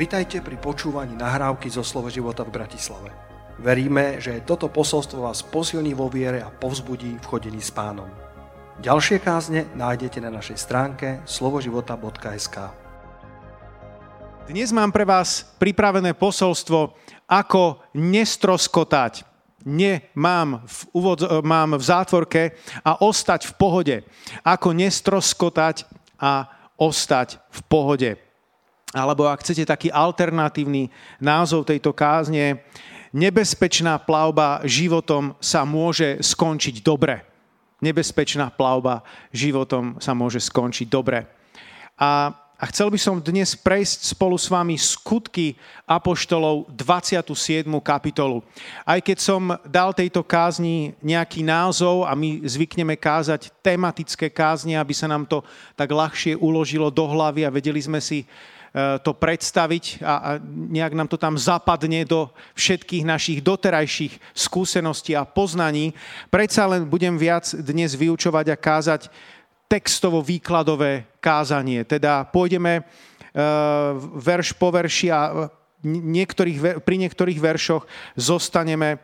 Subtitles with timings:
[0.00, 3.12] Vitajte pri počúvaní nahrávky zo Slovo života v Bratislave.
[3.60, 8.08] Veríme, že toto posolstvo vás posilní vo viere a povzbudí v chodení s pánom.
[8.80, 12.56] Ďalšie kázne nájdete na našej stránke slovoživota.sk
[14.48, 16.96] Dnes mám pre vás pripravené posolstvo,
[17.28, 19.28] ako nestroskotať.
[19.68, 23.96] Nie, mám v, úvod, mám v zátvorke a ostať v pohode.
[24.48, 25.84] Ako nestroskotať
[26.16, 26.48] a
[26.80, 28.29] ostať v pohode
[28.90, 30.90] alebo ak chcete taký alternatívny
[31.22, 32.58] názov tejto kázne,
[33.14, 37.22] nebezpečná plavba životom sa môže skončiť dobre.
[37.80, 41.24] Nebezpečná plavba životom sa môže skončiť dobre.
[41.96, 45.56] A, a chcel by som dnes prejsť spolu s vami skutky
[45.88, 47.64] Apoštolov 27.
[47.80, 48.44] kapitolu.
[48.84, 54.92] Aj keď som dal tejto kázni nejaký názov a my zvykneme kázať tematické kázne, aby
[54.92, 55.40] sa nám to
[55.72, 58.28] tak ľahšie uložilo do hlavy a vedeli sme si
[59.02, 65.90] to predstaviť a, nejak nám to tam zapadne do všetkých našich doterajších skúseností a poznaní.
[66.30, 69.02] Predsa len budem viac dnes vyučovať a kázať
[69.66, 71.82] textovo-výkladové kázanie.
[71.82, 75.50] Teda pôjdeme uh, verš po verši a
[75.86, 77.86] niektorých, pri niektorých veršoch
[78.18, 78.98] zostaneme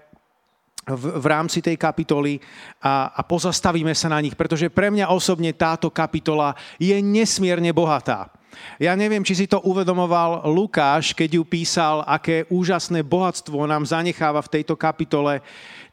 [0.86, 2.38] v rámci tej kapitoly
[2.78, 8.30] a, a pozastavíme sa na nich, pretože pre mňa osobne táto kapitola je nesmierne bohatá.
[8.76, 14.44] Ja neviem, či si to uvedomoval Lukáš, keď ju písal, aké úžasné bohatstvo nám zanecháva
[14.44, 15.40] v tejto kapitole,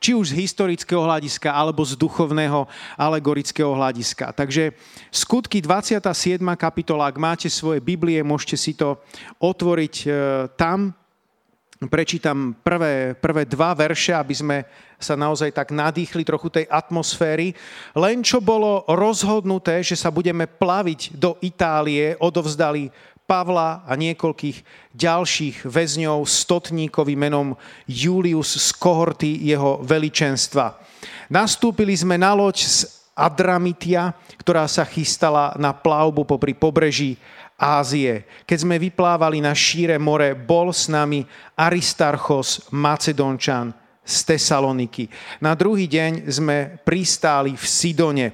[0.03, 2.67] či už z historického hľadiska, alebo z duchovného
[2.99, 4.35] alegorického hľadiska.
[4.35, 4.75] Takže
[5.07, 6.43] skutky 27.
[6.59, 8.99] kapitola, ak máte svoje Biblie, môžete si to
[9.39, 10.07] otvoriť e,
[10.59, 10.91] tam,
[11.89, 14.57] prečítam prvé, prvé dva verše, aby sme
[15.01, 17.51] sa naozaj tak nadýchli trochu tej atmosféry.
[17.97, 25.63] Len čo bolo rozhodnuté, že sa budeme plaviť do Itálie, odovzdali Pavla a niekoľkých ďalších
[25.63, 27.55] väzňov stotníkovi menom
[27.87, 30.75] Julius z kohorty jeho veličenstva.
[31.31, 32.77] Nastúpili sme na loď z
[33.15, 37.15] Adramitia, ktorá sa chystala na plavbu popri pobreží
[37.63, 38.27] Ázie.
[38.43, 41.23] Keď sme vyplávali na šíre more, bol s nami
[41.55, 43.71] Aristarchos Macedončan
[44.03, 45.07] z Tesaloniky.
[45.39, 48.27] Na druhý deň sme pristáli v Sidone.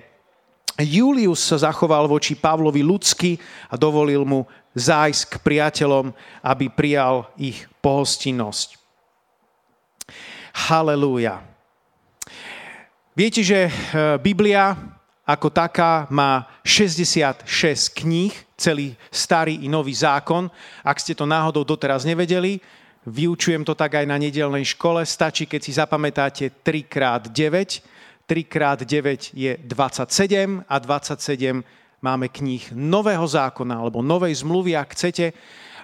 [0.82, 3.38] Julius sa zachoval voči Pavlovi ľudsky
[3.70, 6.10] a dovolil mu zájsť k priateľom,
[6.42, 8.82] aby prijal ich pohostinnosť.
[10.74, 11.46] Halelúja.
[13.14, 13.72] Viete, že eh,
[14.18, 14.74] Biblia
[15.30, 17.46] ako taká má 66
[17.94, 20.50] kníh, celý starý i nový zákon.
[20.82, 22.58] Ak ste to náhodou doteraz nevedeli,
[23.06, 25.06] vyučujem to tak aj na nedelnej škole.
[25.06, 27.46] Stačí, keď si zapamätáte 3x9.
[28.26, 31.62] 3x9 je 27 a 27
[32.02, 35.34] máme kníh Nového zákona alebo Novej zmluvy, ak chcete.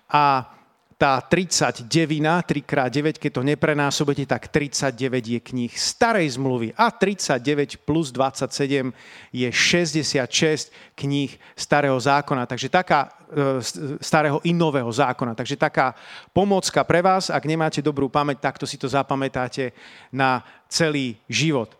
[0.10, 0.55] A
[0.96, 4.96] tá 39, 3x9, keď to neprenásobíte, tak 39
[5.28, 8.96] je kníh starej zmluvy a 39 plus 27
[9.36, 12.48] je 66 kníh starého zákona.
[12.48, 13.60] Takže taká, e,
[14.00, 15.36] starého i nového zákona.
[15.36, 15.92] Takže taká
[16.32, 19.76] pomocka pre vás, ak nemáte dobrú pamäť, takto si to zapamätáte
[20.16, 21.76] na celý život.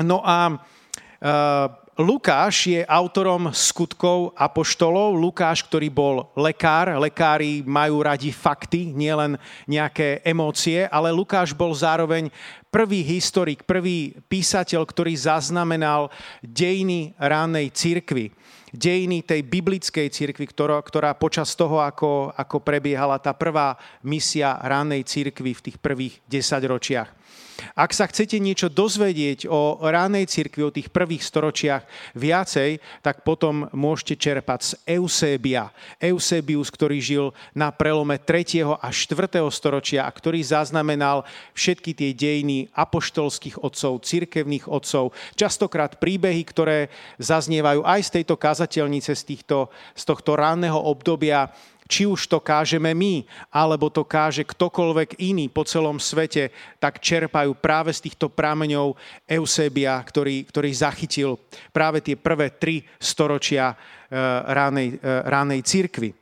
[0.00, 5.12] No a uh, Lukáš je autorom skutkov apoštolov.
[5.12, 6.88] Lukáš, ktorý bol lekár.
[6.96, 9.36] Lekári majú radi fakty, nielen
[9.68, 12.32] nejaké emócie, ale Lukáš bol zároveň
[12.72, 16.08] prvý historik, prvý písateľ, ktorý zaznamenal
[16.40, 18.32] dejiny ránej církvy
[18.72, 25.04] dejiny tej biblickej cirkvi, ktorá, ktorá počas toho, ako, ako prebiehala tá prvá misia ránej
[25.04, 27.21] cirkvi v tých prvých desaťročiach.
[27.72, 31.82] Ak sa chcete niečo dozvedieť o ránej cirkvi, o tých prvých storočiach
[32.14, 35.70] viacej, tak potom môžete čerpať z Eusebia.
[35.98, 38.78] Eusebius, ktorý žil na prelome 3.
[38.78, 39.42] a 4.
[39.50, 41.24] storočia a ktorý zaznamenal
[41.56, 49.12] všetky tie dejiny apoštolských otcov, cirkevných otcov, častokrát príbehy, ktoré zaznievajú aj z tejto kazateľnice,
[49.14, 51.50] z, týchto, z tohto ranného obdobia
[51.92, 56.48] či už to kážeme my, alebo to káže ktokoľvek iný po celom svete,
[56.80, 58.96] tak čerpajú práve z týchto prameňov
[59.28, 61.36] Eusebia, ktorý, ktorý zachytil
[61.68, 63.76] práve tie prvé tri storočia eh,
[64.48, 66.16] ránej, eh, ránej církvy.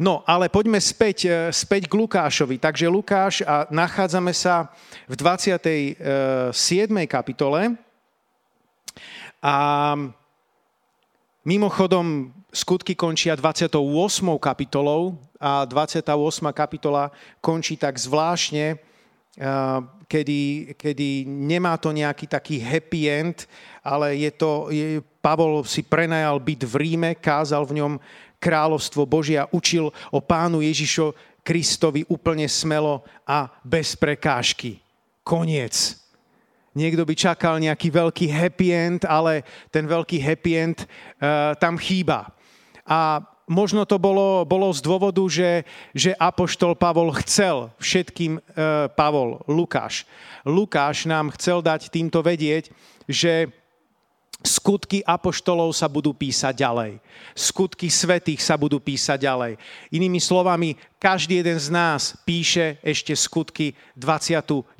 [0.00, 2.56] No, ale poďme späť, eh, späť k Lukášovi.
[2.56, 4.72] Takže Lukáš, a nachádzame sa
[5.04, 7.04] v 27.
[7.04, 7.76] kapitole.
[9.44, 9.54] A
[11.48, 13.72] mimochodom, skutky končia 28.
[14.36, 16.52] kapitolou a 28.
[16.52, 17.08] kapitola
[17.40, 23.48] končí tak zvláštne, eh, kedy, kedy nemá to nejaký taký happy end,
[23.80, 27.92] ale je to, je, Pavol si prenajal byt v Ríme, kázal v ňom
[28.36, 34.84] kráľovstvo Božia učil o pánu Ježišo Kristovi úplne smelo a bez prekážky.
[35.24, 36.07] Koniec.
[36.76, 42.28] Niekto by čakal nejaký veľký happy end, ale ten veľký happy end uh, tam chýba.
[42.84, 45.64] A možno to bolo, bolo z dôvodu, že,
[45.96, 50.04] že Apoštol Pavol chcel všetkým, uh, Pavol, Lukáš,
[50.44, 52.70] Lukáš nám chcel dať týmto vedieť,
[53.08, 53.48] že
[54.46, 57.02] skutky apoštolov sa budú písať ďalej.
[57.34, 59.58] Skutky svetých sa budú písať ďalej.
[59.90, 64.78] Inými slovami, každý jeden z nás píše ešte skutky 29.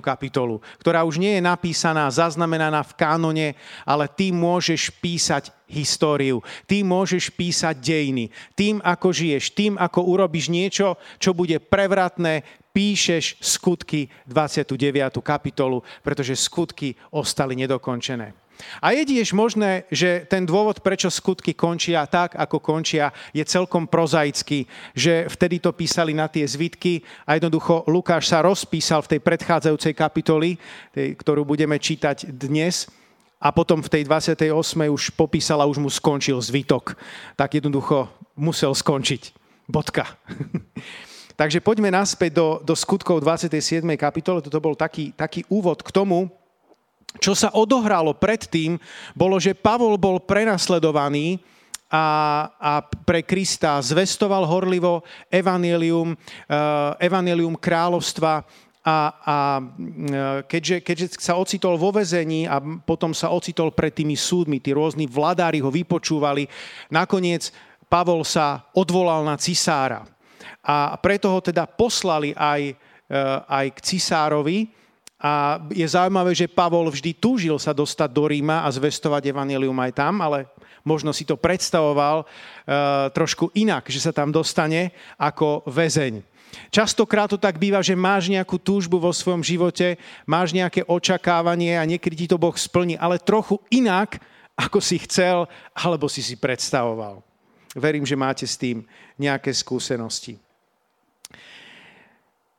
[0.00, 3.48] kapitolu, ktorá už nie je napísaná, zaznamenaná v kánone,
[3.84, 6.40] ale ty môžeš písať históriu.
[6.64, 8.32] Ty môžeš písať dejiny.
[8.56, 14.76] Tým, ako žiješ, tým, ako urobíš niečo, čo bude prevratné, píšeš skutky 29.
[15.20, 18.43] kapitolu, pretože skutky ostali nedokončené.
[18.78, 23.86] A je tiež možné, že ten dôvod, prečo skutky končia tak, ako končia, je celkom
[23.90, 29.20] prozaický, že vtedy to písali na tie zvitky a jednoducho Lukáš sa rozpísal v tej
[29.20, 30.56] predchádzajúcej kapitoli,
[30.94, 32.86] tej, ktorú budeme čítať dnes,
[33.44, 34.48] a potom v tej 28.
[34.88, 36.96] už popísal a už mu skončil zvitok.
[37.36, 38.08] Tak jednoducho
[38.40, 39.36] musel skončiť.
[39.68, 40.08] Bodka.
[41.40, 43.84] Takže poďme naspäť do, do skutkov 27.
[44.00, 44.40] kapitole.
[44.40, 46.32] Toto bol taký, taký úvod k tomu,
[47.22, 48.78] čo sa odohralo predtým,
[49.14, 51.38] bolo, že Pavol bol prenasledovaný
[51.90, 52.06] a,
[52.58, 56.18] a pre Krista zvestoval horlivo evanelium,
[56.98, 58.42] evanelium kráľovstva
[58.84, 59.36] a, a
[60.44, 65.08] keďže, keďže sa ocitol vo vezení a potom sa ocitol pred tými súdmi, tí rôzni
[65.08, 66.44] vladári ho vypočúvali,
[66.92, 67.48] nakoniec
[67.88, 70.02] Pavol sa odvolal na cisára.
[70.64, 72.74] A preto ho teda poslali aj,
[73.46, 74.72] aj k cisárovi,
[75.24, 79.96] a je zaujímavé, že Pavol vždy túžil sa dostať do Ríma a zvestovať evanelium aj
[79.96, 80.44] tam, ale
[80.84, 86.20] možno si to predstavoval uh, trošku inak, že sa tam dostane ako väzeň.
[86.68, 89.96] Častokrát to tak býva, že máš nejakú túžbu vo svojom živote,
[90.28, 94.20] máš nejaké očakávanie a niekedy ti to Boh splní, ale trochu inak,
[94.54, 97.24] ako si chcel alebo si si predstavoval.
[97.72, 98.84] Verím, že máte s tým
[99.16, 100.36] nejaké skúsenosti.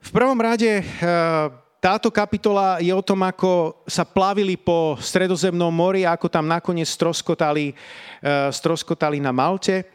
[0.02, 6.02] V prvom rade uh, táto kapitola je o tom, ako sa plavili po stredozemnom mori,
[6.02, 7.78] ako tam nakoniec stroskotali,
[8.26, 9.86] eh, stroskotali na Malte.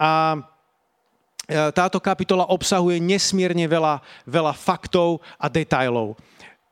[0.00, 0.40] A
[1.44, 6.16] eh, táto kapitola obsahuje nesmierne veľa, veľa faktov a detajlov.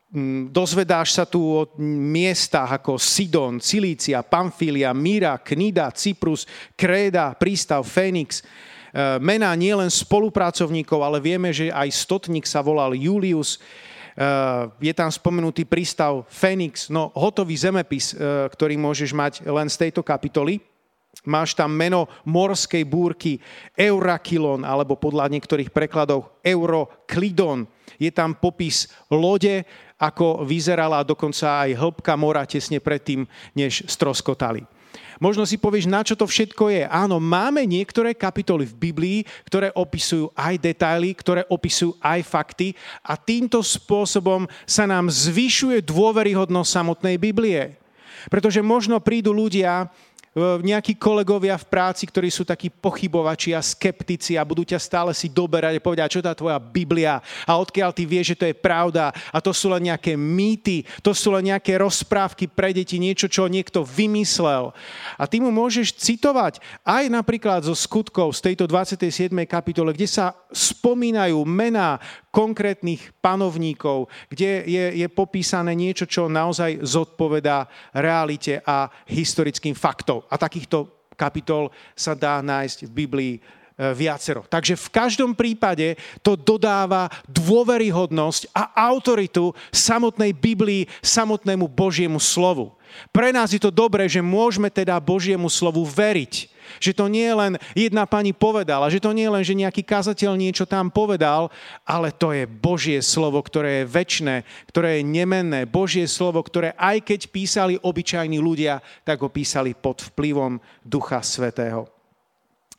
[0.09, 7.85] Mm, dozvedáš sa tu o miestach ako Sidon, Cilícia, Pamfília, Míra, Knida, Cyprus, Kréda, prístav
[7.85, 8.41] Fénix.
[8.41, 13.61] Eh, mená nielen spolupracovníkov, ale vieme, že aj stotník sa volal Julius.
[14.15, 19.77] Eh, je tam spomenutý prístav Phoenix, no hotový zemepis, eh, ktorý môžeš mať len z
[19.87, 20.63] tejto kapitoly.
[21.27, 23.43] Máš tam meno morskej búrky
[23.75, 27.67] Eurakilon, alebo podľa niektorých prekladov Euroklidon.
[27.99, 29.67] Je tam popis lode,
[29.99, 34.67] ako vyzerala dokonca aj hĺbka mora tesne predtým, než stroskotali.
[35.23, 36.83] Možno si povieš, na čo to všetko je.
[36.87, 42.75] Áno, máme niektoré kapitoly v Biblii, ktoré opisujú aj detaily, ktoré opisujú aj fakty
[43.05, 47.79] a týmto spôsobom sa nám zvyšuje dôveryhodnosť samotnej Biblie.
[48.33, 49.93] Pretože možno prídu ľudia,
[50.35, 55.31] nejakí kolegovia v práci, ktorí sú takí pochybovači a skeptici a budú ťa stále si
[55.31, 59.15] doberať a povedať, čo tá tvoja Biblia a odkiaľ ty vieš, že to je pravda
[59.31, 63.47] a to sú len nejaké mýty, to sú len nejaké rozprávky pre deti, niečo, čo
[63.47, 64.75] niekto vymyslel.
[65.15, 69.31] A ty mu môžeš citovať aj napríklad zo skutkov z tejto 27.
[69.47, 72.03] kapitole, kde sa spomínajú mená
[72.35, 80.27] konkrétnych panovníkov, kde je, je popísané niečo, čo naozaj zodpovedá realite a historickým faktom.
[80.27, 83.41] A takýchto kapitol sa dá nájsť v Biblii e,
[83.95, 84.43] viacero.
[84.51, 85.95] Takže v každom prípade
[86.27, 92.75] to dodáva dôveryhodnosť a autoritu samotnej Biblii, samotnému Božiemu slovu.
[93.15, 96.54] Pre nás je to dobré, že môžeme teda Božiemu slovu veriť.
[96.79, 99.83] Že to nie je len jedna pani povedala, že to nie je len, že nejaký
[99.83, 101.49] kazateľ niečo tam povedal,
[101.85, 104.37] ale to je Božie slovo, ktoré je väčné,
[104.71, 105.69] ktoré je nemenné.
[105.69, 111.89] Božie slovo, ktoré aj keď písali obyčajní ľudia, tak ho písali pod vplyvom Ducha Svetého.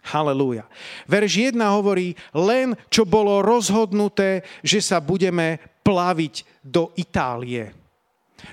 [0.06, 0.70] Halelúja.
[1.10, 7.74] Verš 1 hovorí, len čo bolo rozhodnuté, že sa budeme plaviť do Itálie.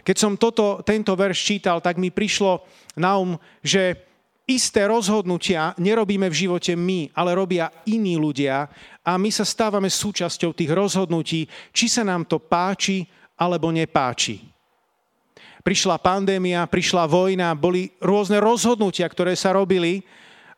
[0.00, 2.64] Keď som toto, tento verš čítal, tak mi prišlo
[2.96, 4.11] na um, že
[4.54, 8.68] isté rozhodnutia nerobíme v živote my, ale robia iní ľudia
[9.02, 13.04] a my sa stávame súčasťou tých rozhodnutí, či sa nám to páči
[13.36, 14.40] alebo nepáči.
[15.62, 20.02] Prišla pandémia, prišla vojna, boli rôzne rozhodnutia, ktoré sa robili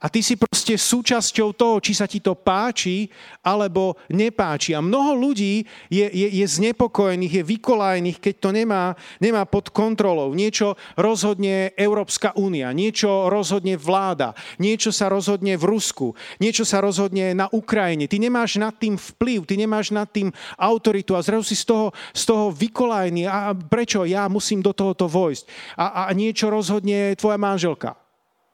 [0.03, 3.07] A ty si proste súčasťou toho, či sa ti to páči,
[3.47, 4.75] alebo nepáči.
[4.75, 10.35] A mnoho ľudí je, je, je znepokojených, je vykolajených, keď to nemá, nemá pod kontrolou.
[10.35, 17.33] Niečo rozhodne Európska únia, niečo rozhodne vláda, niečo sa rozhodne v Rusku, niečo sa rozhodne
[17.33, 18.11] na Ukrajine.
[18.11, 21.87] Ty nemáš nad tým vplyv, ty nemáš nad tým autoritu a zrazu si z toho,
[22.13, 23.27] z toho vykolajený.
[23.31, 25.45] A prečo ja musím do tohoto vojsť?
[25.81, 28.04] A, a niečo rozhodne tvoja manželka.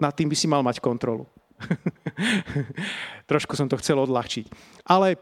[0.01, 1.29] Nad tým by si mal mať kontrolu.
[3.31, 4.49] Trošku som to chcel odľahčiť.
[4.89, 5.21] Ale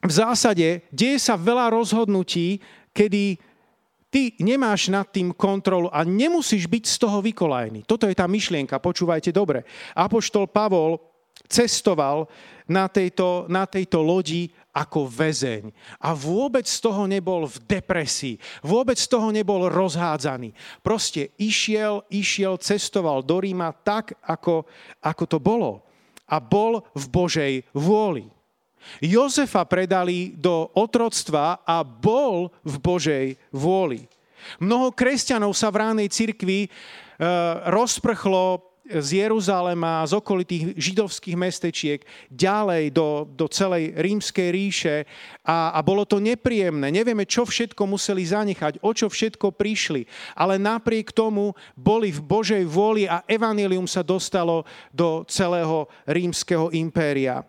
[0.00, 2.62] v zásade deje sa veľa rozhodnutí,
[2.96, 3.36] kedy
[4.08, 7.84] ty nemáš nad tým kontrolu a nemusíš byť z toho vykolajený.
[7.84, 9.68] Toto je tá myšlienka, počúvajte dobre.
[9.92, 10.96] Apoštol Pavol
[11.48, 12.28] cestoval
[12.68, 15.74] na tejto, na tejto lodi ako väzeň.
[15.98, 18.38] A vôbec z toho nebol v depresii.
[18.62, 20.54] Vôbec z toho nebol rozhádzaný.
[20.86, 24.62] Proste išiel, išiel, cestoval do Ríma tak, ako,
[25.02, 25.82] ako to bolo.
[26.30, 28.30] A bol v Božej vôli.
[29.02, 34.06] Jozefa predali do otroctva a bol v Božej vôli.
[34.62, 36.68] Mnoho kresťanov sa v ránej cirkvi e,
[37.74, 42.00] rozprchlo z Jeruzalema, z okolitých židovských mestečiek,
[42.32, 44.96] ďalej do, do celej rímskej ríše
[45.44, 46.88] a, a bolo to nepríjemné.
[46.88, 52.64] Nevieme, čo všetko museli zanechať, o čo všetko prišli, ale napriek tomu boli v Božej
[52.64, 57.44] vôli a evanilium sa dostalo do celého rímskeho impéria.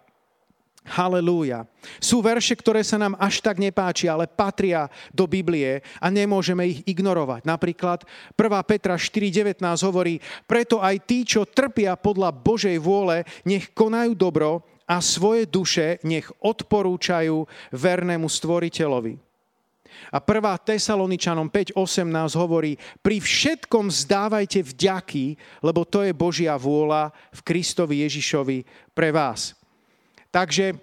[0.89, 1.69] Halelúja.
[2.01, 6.79] Sú verše, ktoré sa nám až tak nepáčia, ale patria do Biblie a nemôžeme ich
[6.89, 7.45] ignorovať.
[7.45, 8.03] Napríklad
[8.33, 8.65] 1.
[8.65, 10.17] Petra 4.19 hovorí,
[10.49, 16.25] preto aj tí, čo trpia podľa Božej vôle, nech konajú dobro a svoje duše nech
[16.41, 19.29] odporúčajú vernému stvoriteľovi.
[20.09, 20.25] A 1.
[20.65, 28.63] Tesaloničanom 5.18 hovorí, pri všetkom zdávajte vďaky, lebo to je Božia vôľa v Kristovi Ježišovi
[28.95, 29.58] pre vás.
[30.29, 30.77] Takže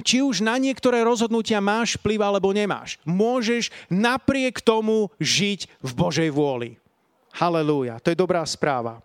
[0.00, 6.30] či už na niektoré rozhodnutia máš vplyv alebo nemáš, môžeš napriek tomu žiť v Božej
[6.32, 6.80] vôli.
[7.36, 9.00] Halelúja, to je dobrá správa.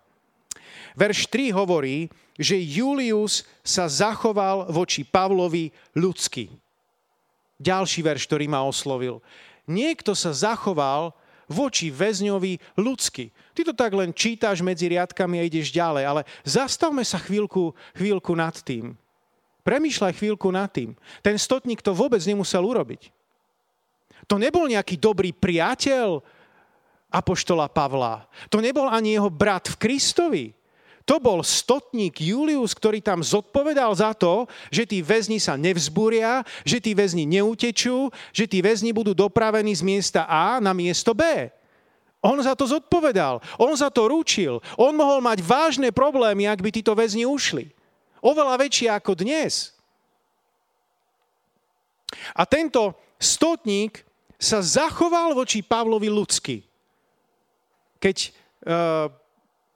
[0.96, 6.52] Verš 3 hovorí, že Julius sa zachoval voči Pavlovi ľudsky.
[7.56, 9.24] Ďalší verš, ktorý ma oslovil.
[9.64, 11.16] Niekto sa zachoval
[11.48, 13.32] voči väzňovi ľudsky.
[13.56, 18.36] Ty to tak len čítaš medzi riadkami a ideš ďalej, ale zastavme sa chvíľku, chvíľku
[18.36, 18.98] nad tým.
[19.66, 20.94] Premýšľaj chvíľku nad tým.
[21.26, 23.10] Ten stotník to vôbec nemusel urobiť.
[24.30, 26.22] To nebol nejaký dobrý priateľ
[27.10, 28.30] Apoštola Pavla.
[28.46, 30.46] To nebol ani jeho brat v Kristovi.
[31.06, 36.82] To bol stotník Julius, ktorý tam zodpovedal za to, že tí väzni sa nevzbúria, že
[36.82, 41.22] tí väzni neutečú, že tí väzni budú dopravení z miesta A na miesto B.
[42.18, 44.58] On za to zodpovedal, on za to rúčil.
[44.74, 47.75] On mohol mať vážne problémy, ak by títo väzni ušli.
[48.24, 49.76] Oveľa väčšie ako dnes.
[52.32, 54.04] A tento stotník
[54.36, 56.60] sa zachoval voči Pavlovi ľudsky.
[57.96, 58.28] Keď e,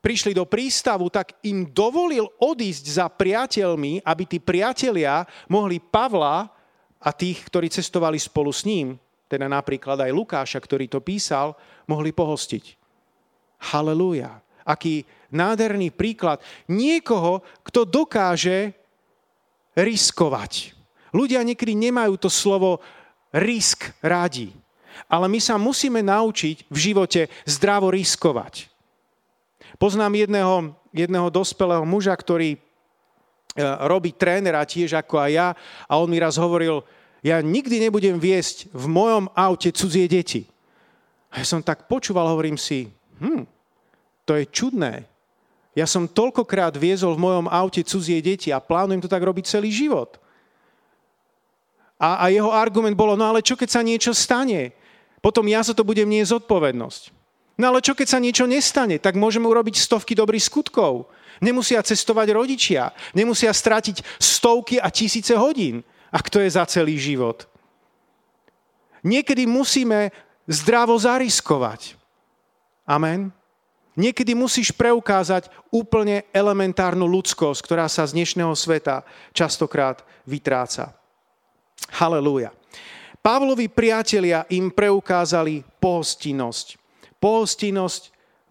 [0.01, 6.49] prišli do prístavu, tak im dovolil odísť za priateľmi, aby tí priatelia mohli Pavla
[7.01, 11.57] a tých, ktorí cestovali spolu s ním, teda napríklad aj Lukáša, ktorý to písal,
[11.89, 12.77] mohli pohostiť.
[13.73, 14.41] Halelúja.
[14.61, 18.75] Aký nádherný príklad niekoho, kto dokáže
[19.73, 20.75] riskovať.
[21.11, 22.79] Ľudia niekedy nemajú to slovo
[23.35, 24.51] risk rádi.
[25.07, 28.71] Ale my sa musíme naučiť v živote zdravo riskovať.
[29.79, 32.59] Poznám jedného, jedného dospelého muža, ktorý e,
[33.87, 35.49] robí trénera tiež ako aj ja
[35.89, 36.85] a on mi raz hovoril,
[37.25, 40.45] ja nikdy nebudem viesť v mojom aute cudzie deti.
[41.31, 43.47] A ja som tak počúval, hovorím si, hm,
[44.27, 45.10] to je čudné.
[45.71, 49.71] Ja som toľkokrát viezol v mojom aute cudzie deti a plánujem to tak robiť celý
[49.71, 50.19] život.
[52.01, 54.75] A, a jeho argument bolo, no ale čo keď sa niečo stane?
[55.21, 57.13] Potom ja za to budem nie zodpovednosť.
[57.61, 58.97] No ale čo keď sa niečo nestane?
[58.97, 61.13] Tak môžeme urobiť stovky dobrých skutkov.
[61.37, 62.89] Nemusia cestovať rodičia.
[63.13, 65.85] Nemusia stratiť stovky a tisíce hodín.
[66.09, 67.45] Ak to je za celý život.
[69.05, 70.09] Niekedy musíme
[70.49, 71.97] zdravo zariskovať.
[72.89, 73.29] Amen.
[73.91, 79.03] Niekedy musíš preukázať úplne elementárnu ľudskosť, ktorá sa z dnešného sveta
[79.35, 80.95] častokrát vytráca.
[81.91, 82.55] Halelúja.
[83.19, 86.79] Pavlovi priatelia im preukázali pohostinnosť.
[87.19, 88.01] Pohostinnosť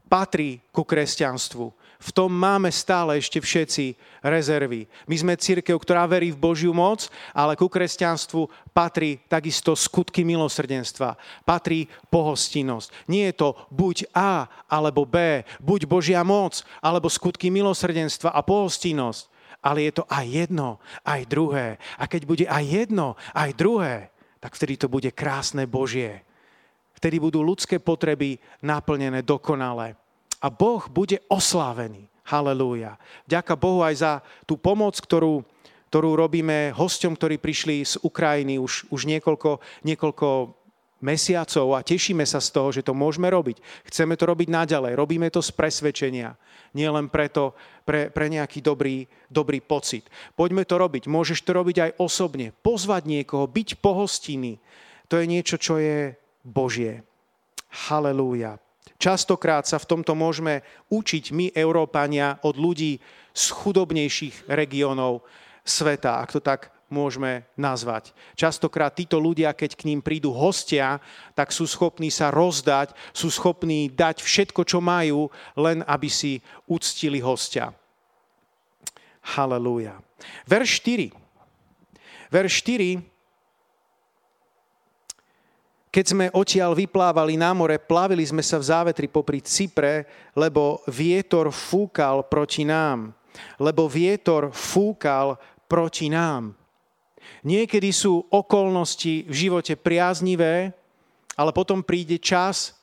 [0.07, 1.80] patrí ku kresťanstvu.
[2.01, 3.93] V tom máme stále ešte všetci
[4.25, 4.89] rezervy.
[5.05, 11.21] My sme církev, ktorá verí v Božiu moc, ale ku kresťanstvu patrí takisto skutky milosrdenstva.
[11.45, 12.89] Patrí pohostinnosť.
[13.05, 19.29] Nie je to buď A alebo B, buď Božia moc, alebo skutky milosrdenstva a pohostinnosť.
[19.61, 21.77] Ale je to aj jedno, aj druhé.
[22.01, 24.09] A keď bude aj jedno, aj druhé,
[24.41, 26.25] tak vtedy to bude krásne Božie.
[26.97, 30.01] Vtedy budú ľudské potreby naplnené dokonale
[30.41, 32.09] a Boh bude oslávený.
[32.25, 32.95] Halelúja.
[33.27, 34.13] Ďaká Bohu aj za
[34.47, 35.43] tú pomoc, ktorú,
[35.91, 40.55] ktorú robíme hosťom, ktorí prišli z Ukrajiny už, už niekoľko, niekoľko
[41.03, 43.59] mesiacov a tešíme sa z toho, že to môžeme robiť.
[43.89, 44.93] Chceme to robiť naďalej.
[44.95, 46.37] Robíme to z presvedčenia.
[46.71, 50.07] Nie len preto, pre, pre nejaký dobrý, dobrý pocit.
[50.39, 51.11] Poďme to robiť.
[51.11, 52.55] Môžeš to robiť aj osobne.
[52.63, 54.63] Pozvať niekoho, byť pohostinný.
[55.11, 56.15] To je niečo, čo je
[56.47, 57.03] Božie.
[57.91, 58.63] Halelúja.
[58.97, 62.99] Častokrát sa v tomto môžeme učiť my, Európania, od ľudí
[63.31, 65.23] z chudobnejších regiónov
[65.63, 68.11] sveta, ak to tak môžeme nazvať.
[68.35, 70.99] Častokrát títo ľudia, keď k ním prídu hostia,
[71.39, 77.23] tak sú schopní sa rozdať, sú schopní dať všetko, čo majú, len aby si uctili
[77.23, 77.71] hostia.
[79.39, 80.03] Halelúja.
[80.51, 81.15] Verš 4.
[82.35, 82.99] Verš 4
[85.91, 90.07] keď sme odtiaľ vyplávali na more, plavili sme sa v závetri popri Cypre,
[90.39, 93.11] lebo vietor fúkal proti nám.
[93.59, 95.35] Lebo vietor fúkal
[95.67, 96.55] proti nám.
[97.43, 100.71] Niekedy sú okolnosti v živote priaznivé,
[101.35, 102.79] ale potom príde čas,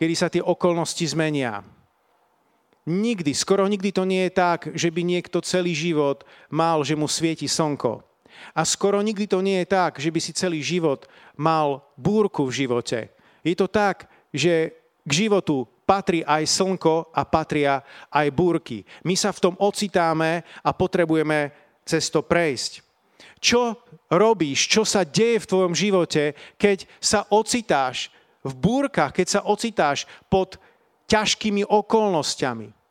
[0.00, 1.60] kedy sa tie okolnosti zmenia.
[2.84, 7.08] Nikdy, skoro nikdy to nie je tak, že by niekto celý život mal, že mu
[7.08, 8.13] svieti slnko.
[8.54, 12.64] A skoro nikdy to nie je tak, že by si celý život mal búrku v
[12.64, 13.10] živote.
[13.44, 14.72] Je to tak, že
[15.04, 18.88] k životu patrí aj slnko a patria aj búrky.
[19.04, 21.52] My sa v tom ocitáme a potrebujeme
[21.84, 22.80] cez to prejsť.
[23.44, 23.76] Čo
[24.08, 28.08] robíš, čo sa deje v tvojom živote, keď sa ocitáš
[28.40, 30.56] v búrkach, keď sa ocitáš pod
[31.12, 32.83] ťažkými okolnostiami?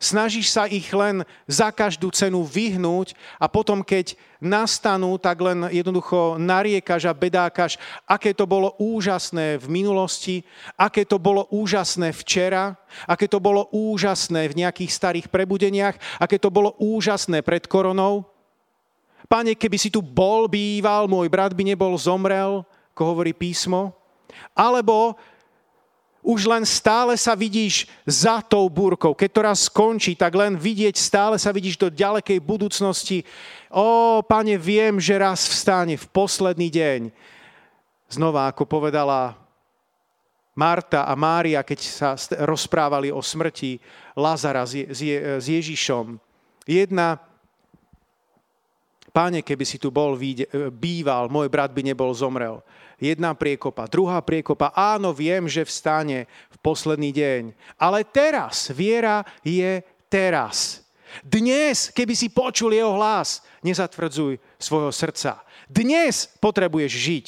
[0.00, 6.40] Snažíš sa ich len za každú cenu vyhnúť a potom, keď nastanú, tak len jednoducho
[6.40, 7.76] nariekaš a bedákaš,
[8.08, 10.40] aké to bolo úžasné v minulosti,
[10.80, 16.48] aké to bolo úžasné včera, aké to bolo úžasné v nejakých starých prebudeniach, aké to
[16.48, 18.24] bolo úžasné pred koronou.
[19.28, 22.64] Pane, keby si tu bol, býval, môj brat by nebol zomrel,
[22.96, 23.92] ako hovorí písmo.
[24.56, 25.20] Alebo
[26.20, 29.16] už len stále sa vidíš za tou búrkou.
[29.16, 33.24] Keď to raz skončí, tak len vidieť, stále sa vidíš do ďalekej budúcnosti.
[33.72, 37.00] Ó, pane, viem, že raz vstane v posledný deň.
[38.12, 39.32] Znova, ako povedala
[40.52, 42.12] Marta a Mária, keď sa
[42.44, 43.80] rozprávali o smrti
[44.12, 46.20] Lazara s Ježišom.
[46.68, 47.16] Jedna
[49.10, 50.14] Páne, keby si tu bol,
[50.70, 52.62] býval, môj brat by nebol zomrel.
[53.00, 57.42] Jedna priekopa, druhá priekopa, áno, viem, že vstane v posledný deň.
[57.80, 59.80] Ale teraz, viera je
[60.12, 60.84] teraz.
[61.24, 65.40] Dnes, keby si počul jeho hlas, nezatvrdzuj svojho srdca.
[65.66, 67.26] Dnes potrebuješ žiť.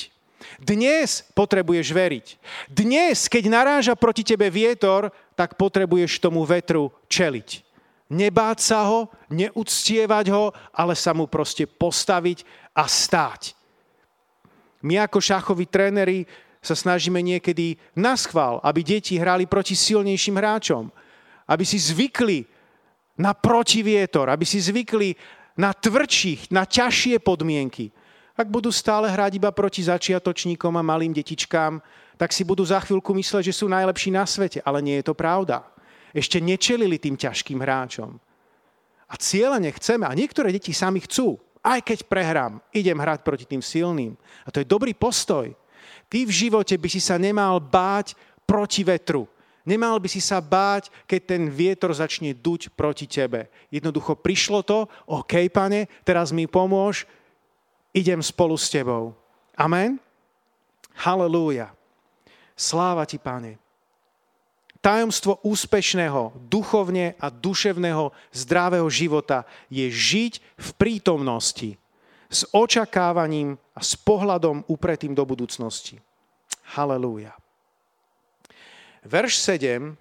[0.61, 2.27] Dnes potrebuješ veriť.
[2.69, 7.73] Dnes, keď naráža proti tebe vietor, tak potrebuješ tomu vetru čeliť
[8.13, 12.45] nebáť sa ho, neúctievať ho, ale sa mu proste postaviť
[12.77, 13.57] a stáť.
[14.83, 16.27] My ako šachoví tréneri
[16.63, 20.91] sa snažíme niekedy na schvál, aby deti hrali proti silnejším hráčom.
[21.47, 22.47] Aby si zvykli
[23.19, 25.15] na protivietor, aby si zvykli
[25.59, 27.91] na tvrdších, na ťažšie podmienky.
[28.33, 31.83] Ak budú stále hrať iba proti začiatočníkom a malým detičkám,
[32.17, 35.15] tak si budú za chvíľku mysleť, že sú najlepší na svete, ale nie je to
[35.15, 35.73] pravda
[36.13, 38.21] ešte nečelili tým ťažkým hráčom.
[39.09, 43.63] A cieľene chceme, a niektoré deti sami chcú, aj keď prehrám, idem hrať proti tým
[43.63, 44.19] silným.
[44.43, 45.55] A to je dobrý postoj.
[46.11, 49.31] Ty v živote by si sa nemal báť proti vetru.
[49.63, 53.47] Nemal by si sa báť, keď ten vietor začne duť proti tebe.
[53.71, 57.07] Jednoducho prišlo to, OK, pane, teraz mi pomôž,
[57.95, 59.15] idem spolu s tebou.
[59.55, 60.03] Amen?
[60.99, 61.71] Halelúja.
[62.59, 63.62] Sláva ti, pane.
[64.83, 71.79] Tajomstvo úspešného, duchovne a duševného zdravého života je žiť v prítomnosti
[72.27, 76.03] s očakávaním a s pohľadom upretým do budúcnosti.
[76.75, 77.31] Halelúja.
[79.07, 79.95] Verš 7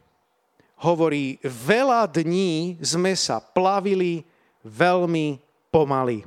[0.82, 4.26] hovorí, veľa dní sme sa plavili
[4.66, 5.38] veľmi
[5.70, 6.26] pomaly.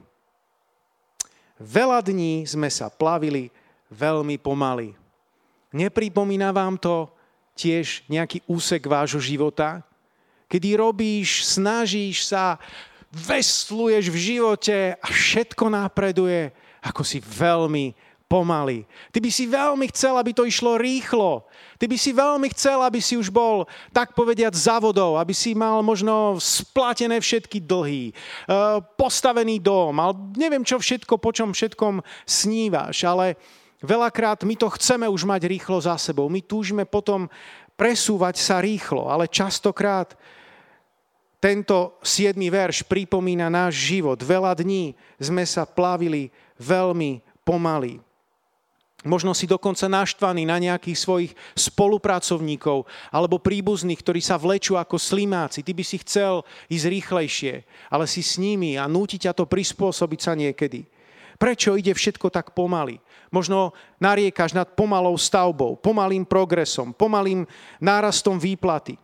[1.59, 3.51] Veľa dní sme sa plavili
[3.91, 4.95] veľmi pomaly.
[5.75, 7.11] Nepripomína vám to
[7.55, 9.83] tiež nejaký úsek vášho života,
[10.51, 12.59] kedy robíš, snažíš sa,
[13.15, 16.51] vesluješ v živote a všetko napreduje,
[16.83, 17.95] ako si veľmi
[18.27, 18.83] pomaly.
[19.15, 21.47] Ty by si veľmi chcel, aby to išlo rýchlo.
[21.79, 25.79] Ty by si veľmi chcel, aby si už bol, tak povediať, závodov, aby si mal
[25.87, 28.13] možno splatené všetky dlhy, e,
[28.99, 33.39] postavený dom, ale neviem čo všetko, po čom všetkom snívaš, ale
[33.83, 36.31] veľakrát my to chceme už mať rýchlo za sebou.
[36.31, 37.27] My túžime potom
[37.75, 40.15] presúvať sa rýchlo, ale častokrát
[41.43, 44.17] tento siedmy verš pripomína náš život.
[44.17, 48.01] Veľa dní sme sa plavili veľmi pomaly.
[49.05, 55.61] Možno si dokonca naštvaný na nejakých svojich spolupracovníkov alebo príbuzných, ktorí sa vlečú ako slimáci.
[55.61, 56.41] Ty by si chcel
[56.73, 57.55] ísť rýchlejšie,
[57.93, 60.89] ale si s nimi a núti ťa to prispôsobiť sa niekedy.
[61.37, 62.97] Prečo ide všetko tak pomaly?
[63.35, 67.43] Možno nariekaš nad pomalou stavbou, pomalým progresom, pomalým
[67.83, 68.95] nárastom výplaty.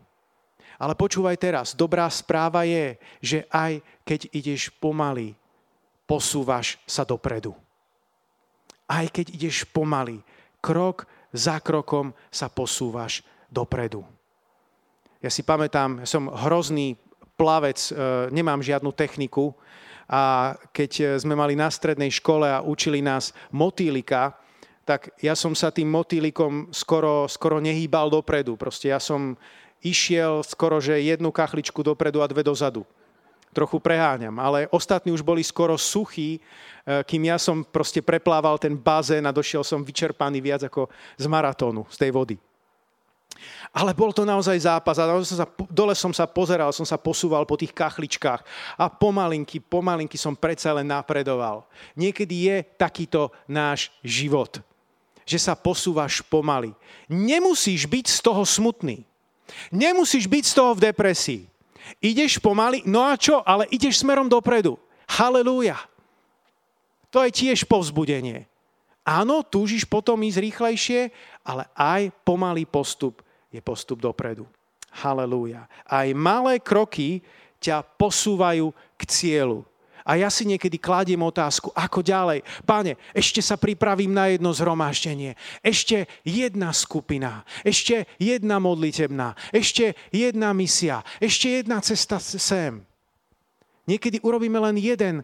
[0.79, 5.35] Ale počúvaj teraz, dobrá správa je, že aj keď ideš pomaly,
[6.07, 7.59] posúvaš sa dopredu.
[8.87, 10.23] Aj keď ideš pomaly,
[10.63, 14.07] krok za krokom sa posúvaš dopredu.
[15.21, 16.97] Ja si pamätám, som hrozný
[17.35, 17.93] plavec, e,
[18.33, 19.53] nemám žiadnu techniku
[20.11, 24.35] a keď sme mali na strednej škole a učili nás motýlika,
[24.83, 28.59] tak ja som sa tým motýlikom skoro, skoro nehýbal dopredu.
[28.59, 29.39] Proste ja som
[29.87, 32.83] išiel skoro, že jednu kachličku dopredu a dve dozadu.
[33.55, 36.41] Trochu preháňam, ale ostatní už boli skoro suchí, e,
[37.03, 40.87] kým ja som proste preplával ten bazén a došiel som vyčerpaný viac ako
[41.19, 42.37] z maratónu, z tej vody.
[43.71, 47.47] Ale bol to naozaj zápas a som sa, dole som sa pozeral, som sa posúval
[47.47, 48.43] po tých kachličkách
[48.75, 51.63] a pomalinky, pomalinky som predsa len napredoval.
[51.95, 54.59] Niekedy je takýto náš život,
[55.23, 56.75] že sa posúvaš pomaly.
[57.07, 59.07] Nemusíš byť z toho smutný.
[59.71, 61.43] Nemusíš byť z toho v depresii.
[61.99, 63.43] Ideš pomaly, no a čo?
[63.43, 64.79] Ale ideš smerom dopredu.
[65.11, 65.79] Halelúja.
[67.11, 68.47] To je tiež povzbudenie.
[69.03, 71.01] Áno, túžiš potom ísť rýchlejšie,
[71.43, 73.19] ale aj pomalý postup
[73.51, 74.47] je postup dopredu.
[74.91, 75.67] Halelúja.
[75.87, 77.23] Aj malé kroky
[77.63, 79.63] ťa posúvajú k cieľu.
[80.01, 82.41] A ja si niekedy kladiem otázku, ako ďalej.
[82.65, 85.37] Páne, ešte sa pripravím na jedno zhromaždenie.
[85.61, 87.45] Ešte jedna skupina.
[87.63, 89.37] Ešte jedna modlitebná.
[89.53, 91.05] Ešte jedna misia.
[91.21, 92.81] Ešte jedna cesta sem.
[93.85, 95.23] Niekedy urobíme len jeden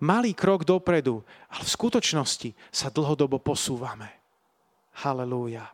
[0.00, 4.08] malý krok dopredu, ale v skutočnosti sa dlhodobo posúvame.
[5.04, 5.73] Halelúja.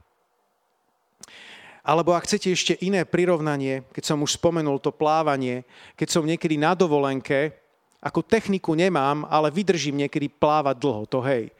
[1.80, 5.64] Alebo ak chcete ešte iné prirovnanie, keď som už spomenul to plávanie,
[5.96, 7.56] keď som niekedy na dovolenke,
[8.00, 11.52] ako techniku nemám, ale vydržím niekedy plávať dlho, to hej.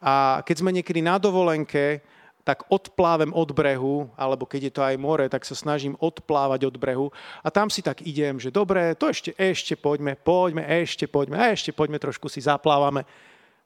[0.00, 2.04] A keď sme niekedy na dovolenke,
[2.48, 6.80] tak odplávem od brehu, alebo keď je to aj more, tak sa snažím odplávať od
[6.80, 7.12] brehu
[7.44, 11.52] a tam si tak idem, že dobre, to ešte, ešte poďme, poďme, ešte poďme, a
[11.52, 13.04] ešte poďme, trošku si zaplávame.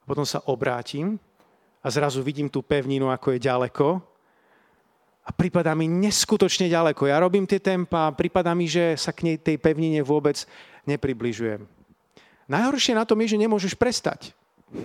[0.03, 1.15] Potom sa obrátim
[1.79, 4.12] a zrazu vidím tú pevninu, ako je ďaleko
[5.23, 7.07] a prípada mi neskutočne ďaleko.
[7.07, 10.43] Ja robím tie tempa, prípada mi, že sa k nej tej pevnine vôbec
[10.83, 11.63] nepribližujem.
[12.51, 14.35] Najhoršie na tom je, že nemôžeš prestať.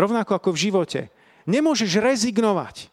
[0.00, 1.00] Rovnako ako v živote.
[1.48, 2.92] Nemôžeš rezignovať.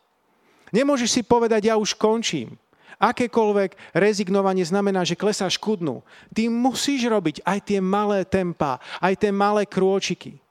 [0.71, 2.55] Nemôžeš si povedať, ja už končím.
[2.97, 6.01] Akékoľvek rezignovanie znamená, že klesáš ku dnu.
[6.33, 10.41] Ty musíš robiť aj tie malé tempa, aj tie malé krôčiky.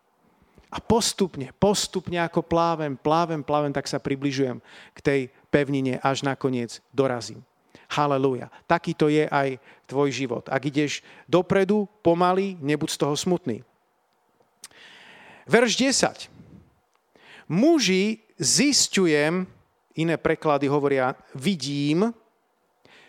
[0.71, 4.63] A postupne, postupne ako plávem, plávem, plávem, tak sa približujem
[4.95, 5.21] k tej
[5.57, 7.41] pevnine, až nakoniec dorazím.
[7.89, 8.53] Halelúja.
[8.69, 9.57] Takýto je aj
[9.89, 10.45] tvoj život.
[10.53, 13.65] Ak ideš dopredu, pomaly, nebuď z toho smutný.
[15.49, 16.29] Verš 10.
[17.49, 19.49] Muži zistujem,
[19.97, 22.11] iné preklady hovoria, vidím,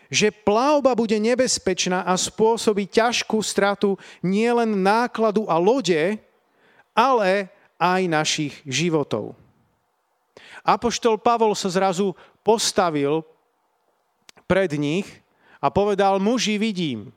[0.08, 6.16] že plavba bude nebezpečná a spôsobí ťažkú stratu nielen nákladu a lode,
[6.96, 9.36] ale aj našich životov.
[10.68, 12.12] Apoštol Pavol sa zrazu
[12.44, 13.24] postavil
[14.44, 15.08] pred nich
[15.64, 17.08] a povedal, muži vidím.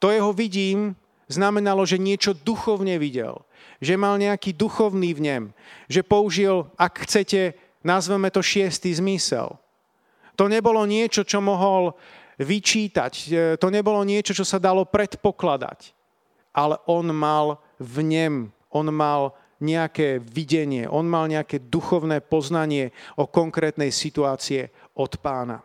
[0.00, 0.96] To jeho vidím
[1.28, 3.44] znamenalo, že niečo duchovne videl.
[3.84, 5.44] Že mal nejaký duchovný v nem.
[5.92, 7.52] Že použil, ak chcete,
[7.84, 9.60] nazveme to šiestý zmysel.
[10.40, 11.92] To nebolo niečo, čo mohol
[12.40, 13.12] vyčítať.
[13.12, 13.24] E,
[13.56, 15.92] to nebolo niečo, čo sa dalo predpokladať.
[16.56, 18.34] Ale on mal v nem,
[18.72, 25.64] on mal nejaké videnie, on mal nejaké duchovné poznanie o konkrétnej situácie od pána.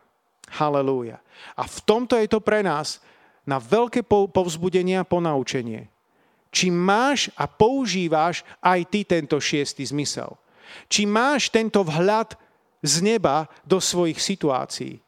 [0.52, 1.20] Halelúja.
[1.56, 3.00] A v tomto je to pre nás
[3.48, 5.88] na veľké povzbudenie a ponaučenie.
[6.52, 10.36] Či máš a používáš aj ty tento šiestý zmysel.
[10.92, 12.36] Či máš tento vhľad
[12.84, 15.00] z neba do svojich situácií.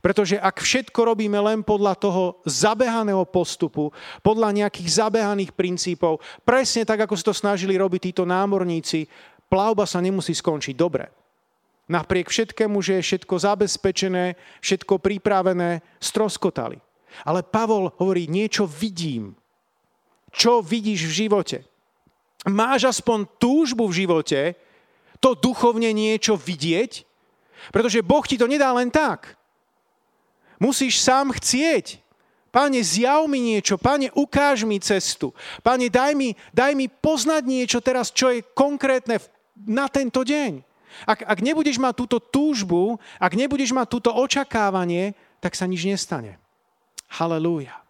[0.00, 3.92] Pretože ak všetko robíme len podľa toho zabehaného postupu,
[4.24, 9.08] podľa nejakých zabehaných princípov, presne tak, ako sa to snažili robiť títo námorníci,
[9.50, 11.10] plavba sa nemusí skončiť dobre.
[11.90, 16.78] Napriek všetkému, že je všetko zabezpečené, všetko pripravené, stroskotali.
[17.26, 19.34] Ale Pavol hovorí, niečo vidím.
[20.30, 21.58] Čo vidíš v živote?
[22.46, 24.40] Máš aspoň túžbu v živote,
[25.18, 27.02] to duchovne niečo vidieť?
[27.74, 29.36] Pretože Boh ti to nedá len tak.
[30.60, 32.04] Musíš sám chcieť.
[32.50, 35.30] Pane, zjav mi niečo, pane, ukáž mi cestu.
[35.62, 39.22] Pane, daj mi, daj mi poznať niečo teraz, čo je konkrétne
[39.54, 40.60] na tento deň.
[41.06, 46.42] Ak, ak nebudeš mať túto túžbu, ak nebudeš mať túto očakávanie, tak sa nič nestane.
[47.06, 47.80] Halelúja.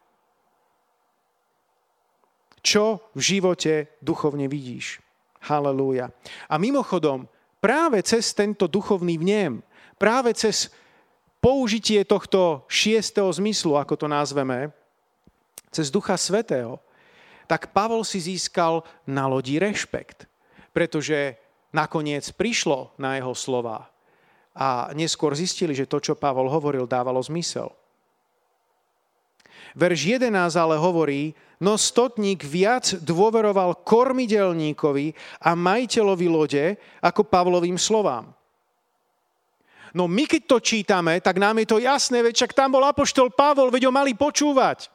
[2.61, 5.01] Čo v živote duchovne vidíš?
[5.49, 6.13] Halelúja.
[6.53, 7.25] A mimochodom,
[7.65, 9.65] práve cez tento duchovný vnem,
[9.97, 10.69] práve cez
[11.41, 14.71] použitie tohto šiestého zmyslu, ako to nazveme,
[15.73, 16.79] cez Ducha Svetého,
[17.51, 20.31] tak Pavol si získal na lodi rešpekt,
[20.71, 21.35] pretože
[21.75, 23.91] nakoniec prišlo na jeho slova
[24.55, 27.71] a neskôr zistili, že to, čo Pavol hovoril, dávalo zmysel.
[29.79, 31.31] Verš 11 ale hovorí,
[31.63, 35.15] no stotník viac dôveroval kormidelníkovi
[35.47, 36.65] a majiteľovi lode
[36.99, 38.35] ako Pavlovým slovám.
[39.95, 43.35] No my keď to čítame, tak nám je to jasné, veď však tam bol apoštol
[43.35, 44.87] Pavol, veď ho mali počúvať.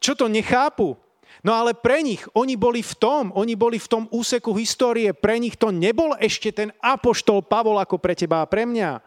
[0.00, 0.96] Čo to nechápu?
[1.40, 5.40] No ale pre nich, oni boli v tom, oni boli v tom úseku histórie, pre
[5.40, 9.00] nich to nebol ešte ten apoštol Pavol ako pre teba a pre mňa.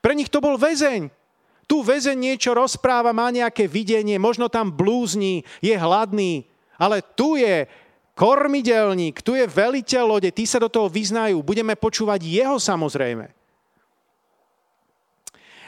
[0.00, 1.12] Pre nich to bol väzeň.
[1.64, 6.44] Tu väzeň niečo rozpráva, má nejaké videnie, možno tam blúzni, je hladný,
[6.76, 7.68] ale tu je
[8.14, 13.30] kormidelník, tu je veliteľ lode, tí sa do toho vyznajú, budeme počúvať jeho samozrejme.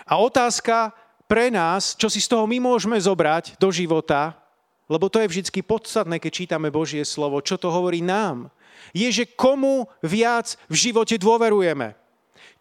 [0.06, 0.94] A otázka
[1.26, 4.38] pre nás, čo si z toho my môžeme zobrať do života,
[4.86, 8.54] lebo to je vždy podstatné, keď čítame Božie slovo, čo to hovorí nám,
[8.94, 11.98] je, že komu viac v živote dôverujeme.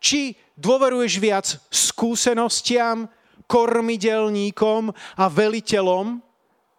[0.02, 3.06] Či dôveruješ viac skúsenostiam,
[3.46, 6.18] kormidelníkom a veliteľom,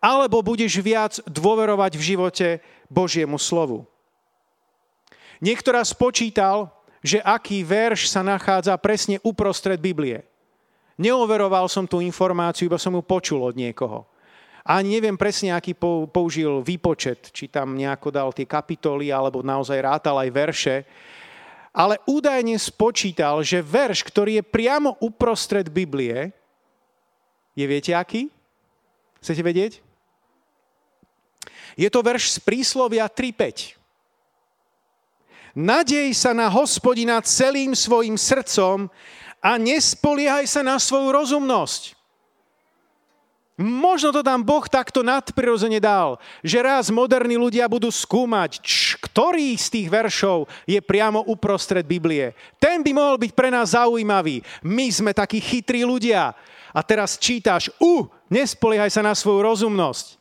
[0.03, 2.49] alebo budeš viac dôverovať v živote
[2.87, 3.87] Božiemu slovu.
[5.39, 6.73] Niekto raz spočítal,
[7.05, 10.25] že aký verš sa nachádza presne uprostred Biblie.
[10.97, 14.09] Neoveroval som tú informáciu, iba som ju počul od niekoho.
[14.67, 15.79] A neviem presne, aký
[16.11, 20.77] použil výpočet, či tam nejako dal tie kapitoly, alebo naozaj rátal aj verše.
[21.71, 26.35] Ale údajne spočítal, že verš, ktorý je priamo uprostred Biblie,
[27.55, 28.27] je viete aký?
[29.23, 29.86] Chcete vedieť?
[31.77, 33.77] Je to verš z príslovia 3.5.
[35.57, 38.89] Nadej sa na hospodina celým svojim srdcom
[39.41, 41.97] a nespoliehaj sa na svoju rozumnosť.
[43.57, 49.57] Možno to tam Boh takto nadprirodzene dal, že raz moderní ľudia budú skúmať, č, ktorý
[49.57, 52.37] z tých veršov je priamo uprostred Biblie.
[52.61, 54.45] Ten by mohol byť pre nás zaujímavý.
[54.61, 56.37] My sme takí chytrí ľudia.
[56.77, 60.16] A teraz čítaš, u, uh, nespoliehaj sa na svoju rozumnosť.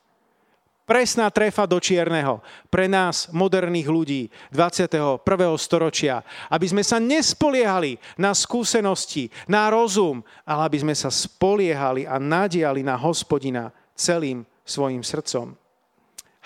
[0.86, 4.22] Presná trefa do čierneho pre nás, moderných ľudí
[4.54, 5.18] 21.
[5.58, 6.22] storočia,
[6.54, 12.86] aby sme sa nespoliehali na skúsenosti, na rozum, ale aby sme sa spoliehali a nadiali
[12.86, 15.58] na hospodina celým svojim srdcom.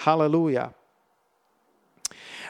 [0.08, 0.71] Halelúja.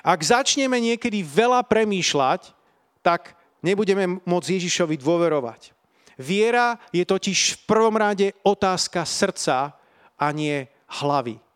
[0.06, 2.54] Ak začneme niekedy veľa premýšľať,
[3.02, 3.34] tak
[3.66, 5.74] nebudeme môcť Ježišovi dôverovať.
[6.22, 9.74] Viera je totiž v prvom rade otázka srdca
[10.22, 10.70] a nie
[11.02, 11.49] hlavy.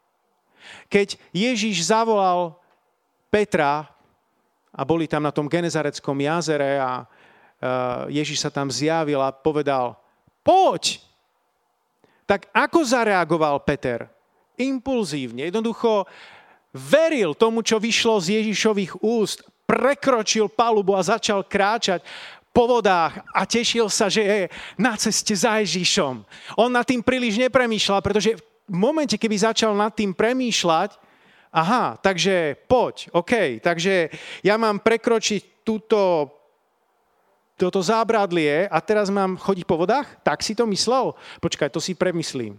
[0.94, 2.54] Keď Ježíš zavolal
[3.34, 3.90] Petra
[4.70, 7.06] a boli tam na tom Genezareckom jazere a e,
[8.22, 9.98] Ježíš sa tam zjavil a povedal,
[10.46, 11.02] poď!
[12.30, 14.06] Tak ako zareagoval Peter?
[14.54, 16.06] Impulzívne, jednoducho
[16.70, 22.06] veril tomu, čo vyšlo z Ježišových úst, prekročil palubu a začal kráčať
[22.54, 24.42] po vodách a tešil sa, že je
[24.78, 26.22] na ceste za Ježišom.
[26.54, 30.96] On nad tým príliš nepremýšľal, pretože v momente, keby začal nad tým premýšľať,
[31.52, 34.10] aha, takže poď, OK, takže
[34.42, 36.32] ja mám prekročiť túto,
[37.60, 40.08] toto zábradlie a teraz mám chodiť po vodách?
[40.26, 41.14] Tak si to myslel?
[41.44, 42.58] Počkaj, to si premyslím.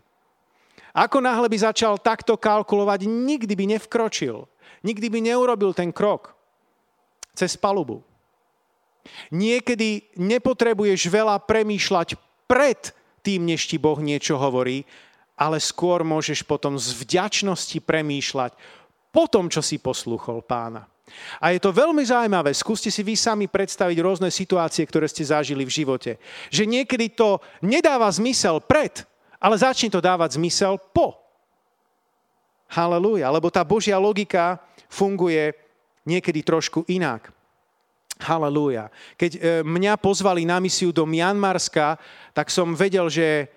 [0.95, 4.47] Ako náhle by začal takto kalkulovať, nikdy by nevkročil.
[4.87, 6.39] Nikdy by neurobil ten krok
[7.35, 8.07] cez palubu.
[9.35, 12.15] Niekedy nepotrebuješ veľa premýšľať
[12.47, 12.95] pred
[13.27, 14.87] tým, než ti Boh niečo hovorí,
[15.35, 18.55] ale skôr môžeš potom z vďačnosti premýšľať
[19.15, 20.87] po tom, čo si poslúchol pána.
[21.39, 22.51] A je to veľmi zaujímavé.
[22.57, 26.17] Skúste si vy sami predstaviť rôzne situácie, ktoré ste zažili v živote.
[26.49, 29.05] Že niekedy to nedáva zmysel pred,
[29.39, 31.21] ale začne to dávať zmysel po.
[32.73, 33.29] Halelúja.
[33.29, 35.53] Lebo tá Božia logika funguje
[36.09, 37.31] niekedy trošku inak.
[38.25, 38.89] Halelúja.
[39.19, 42.01] Keď e, mňa pozvali na misiu do Mianmarska,
[42.33, 43.51] tak som vedel, že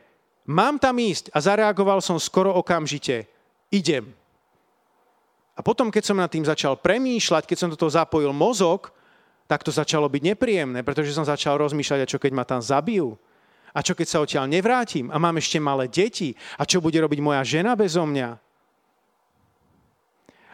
[0.48, 3.28] mám tam ísť a zareagoval som skoro okamžite.
[3.70, 4.16] Idem.
[5.58, 8.94] A potom, keď som nad tým začal premýšľať, keď som do toho zapojil mozog,
[9.50, 13.16] tak to začalo byť nepríjemné, pretože som začal rozmýšľať, a čo keď ma tam zabijú?
[13.74, 15.12] A čo keď sa odtiaľ nevrátim?
[15.12, 16.34] A mám ešte malé deti?
[16.58, 18.30] A čo bude robiť moja žena bezo mňa?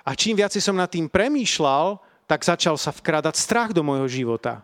[0.03, 4.63] A čím viac som nad tým premýšľal, tak začal sa vkrádať strach do môjho života.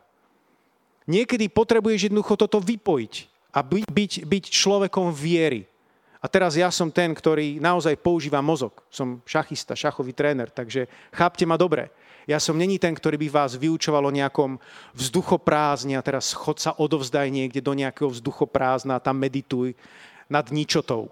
[1.07, 5.65] Niekedy potrebuješ jednoducho toto vypojiť a byť, byť, byť človekom viery.
[6.19, 8.83] A teraz ja som ten, ktorý naozaj používa mozog.
[8.91, 11.88] Som šachista, šachový tréner, takže chápte ma dobre.
[12.27, 14.59] Ja som není ten, ktorý by vás vyučoval o nejakom
[14.93, 19.73] vzduchoprázdne a teraz chod sa odovzdaj niekde do nejakého vzduchoprázdna a tam medituj
[20.29, 21.09] nad ničotou.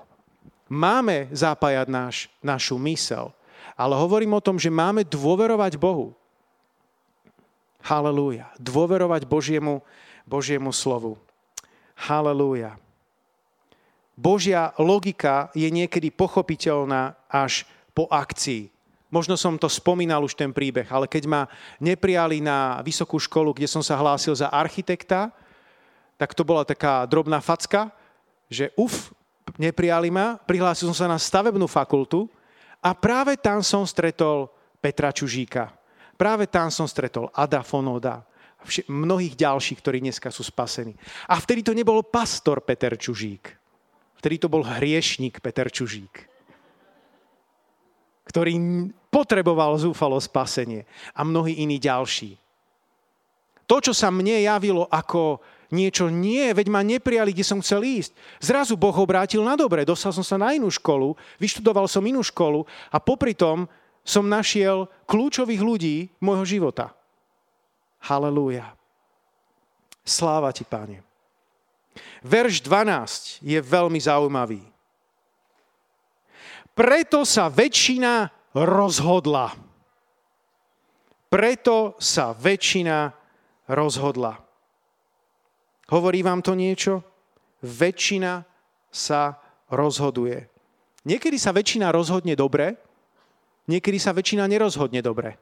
[0.68, 3.32] Máme zapájať náš, našu mysel,
[3.74, 6.14] ale hovorím o tom, že máme dôverovať Bohu.
[7.82, 8.52] Halelúja.
[8.60, 9.80] Dôverovať Božiemu,
[10.28, 11.16] Božiemu slovu.
[11.98, 12.78] Halelúja.
[14.18, 18.70] Božia logika je niekedy pochopiteľná až po akcii.
[19.14, 21.42] Možno som to spomínal už ten príbeh, ale keď ma
[21.80, 25.32] neprijali na vysokú školu, kde som sa hlásil za architekta,
[26.18, 27.94] tak to bola taká drobná facka,
[28.50, 29.14] že uf,
[29.56, 32.28] neprijali ma, prihlásil som sa na stavebnú fakultu
[32.82, 34.50] a práve tam som stretol
[34.82, 35.72] Petra Čužíka.
[36.18, 38.26] Práve tam som stretol Ada Fonoda
[38.90, 40.98] mnohých ďalších, ktorí dneska sú spasení.
[41.30, 43.54] A vtedy to nebol pastor Peter Čužík.
[44.18, 46.26] Vtedy to bol hriešnik Peter Čužík,
[48.26, 48.58] ktorý
[49.14, 52.36] potreboval zúfalo spasenie a mnohí iní ďalší.
[53.70, 55.38] To, čo sa mne javilo ako
[55.70, 58.16] niečo nie, veď ma neprijali, kde som chcel ísť.
[58.42, 62.66] Zrazu Boh obrátil na dobre, dostal som sa na inú školu, vyštudoval som inú školu
[62.90, 63.70] a popri tom
[64.02, 66.97] som našiel kľúčových ľudí môjho života.
[68.08, 68.72] Halelúja.
[70.08, 71.04] Sláva ti, páne.
[72.24, 74.64] Verš 12 je veľmi zaujímavý.
[76.72, 79.52] Preto sa väčšina rozhodla.
[81.28, 83.12] Preto sa väčšina
[83.68, 84.40] rozhodla.
[85.92, 87.04] Hovorí vám to niečo?
[87.60, 88.46] Väčšina
[88.88, 89.36] sa
[89.68, 90.48] rozhoduje.
[91.04, 92.78] Niekedy sa väčšina rozhodne dobre,
[93.68, 95.36] Niekedy sa väčšina nerozhodne dobre.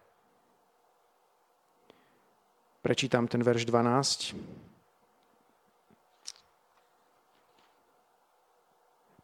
[2.86, 4.38] Prečítam ten verš 12.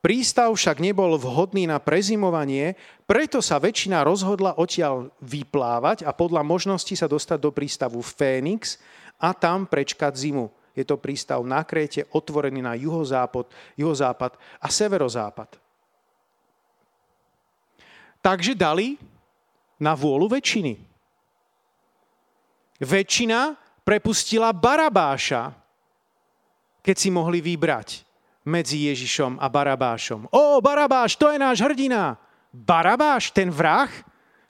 [0.02, 2.74] Prístav však nebol vhodný na prezimovanie,
[3.06, 8.82] preto sa väčšina rozhodla odtiaľ vyplávať a podľa možnosti sa dostať do prístavu Fénix
[9.22, 10.50] a tam prečkať zimu.
[10.74, 13.46] Je to prístav na Kréte, otvorený na juhozápad,
[13.78, 15.54] juhozápad a severozápad.
[18.26, 18.98] Takže dali
[19.78, 20.91] na vôľu väčšiny.
[22.82, 23.54] Väčšina
[23.86, 25.54] prepustila Barabáša,
[26.82, 28.02] keď si mohli vybrať
[28.42, 30.26] medzi Ježišom a Barabášom.
[30.34, 32.18] Ó, Barabáš, to je náš hrdina.
[32.50, 33.90] Barabáš, ten vrah,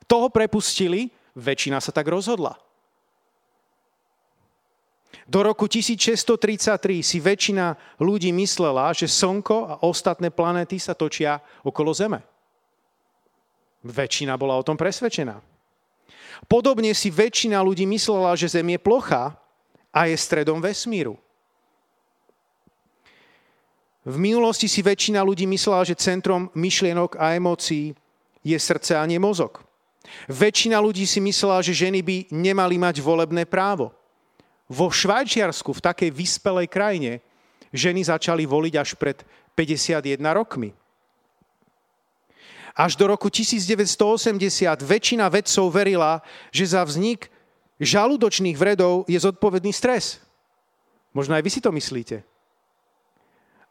[0.08, 2.56] toho prepustili, väčšina sa tak rozhodla.
[5.28, 11.92] Do roku 1633 si väčšina ľudí myslela, že Slnko a ostatné planéty sa točia okolo
[11.92, 12.24] Zeme.
[13.84, 15.51] Väčšina bola o tom presvedčená.
[16.50, 19.36] Podobne si väčšina ľudí myslela, že Zem je plocha
[19.92, 21.20] a je stredom vesmíru.
[24.02, 27.94] V minulosti si väčšina ľudí myslela, že centrom myšlienok a emócií
[28.42, 29.62] je srdce a nie mozog.
[30.26, 33.94] Väčšina ľudí si myslela, že ženy by nemali mať volebné právo.
[34.66, 37.22] Vo Švajčiarsku, v takej vyspelej krajine,
[37.70, 39.22] ženy začali voliť až pred
[39.54, 40.74] 51 rokmi.
[42.72, 44.38] Až do roku 1980
[44.80, 46.24] väčšina vedcov verila,
[46.56, 47.28] že za vznik
[47.82, 50.22] žalúdočných vredov je zodpovedný stres.
[51.12, 52.24] Možno aj vy si to myslíte.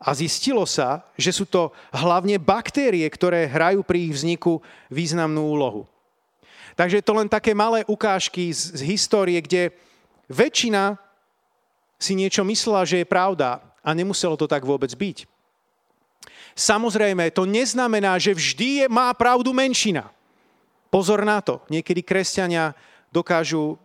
[0.00, 5.84] A zistilo sa, že sú to hlavne baktérie, ktoré hrajú pri ich vzniku významnú úlohu.
[6.72, 9.76] Takže to len také malé ukážky z, z histórie, kde
[10.32, 10.96] väčšina
[12.00, 15.29] si niečo myslela, že je pravda a nemuselo to tak vôbec byť.
[16.54, 20.10] Samozrejme, to neznamená, že vždy je, má pravdu menšina.
[20.90, 21.62] Pozor na to.
[21.70, 22.74] Niekedy kresťania
[23.14, 23.78] dokážu,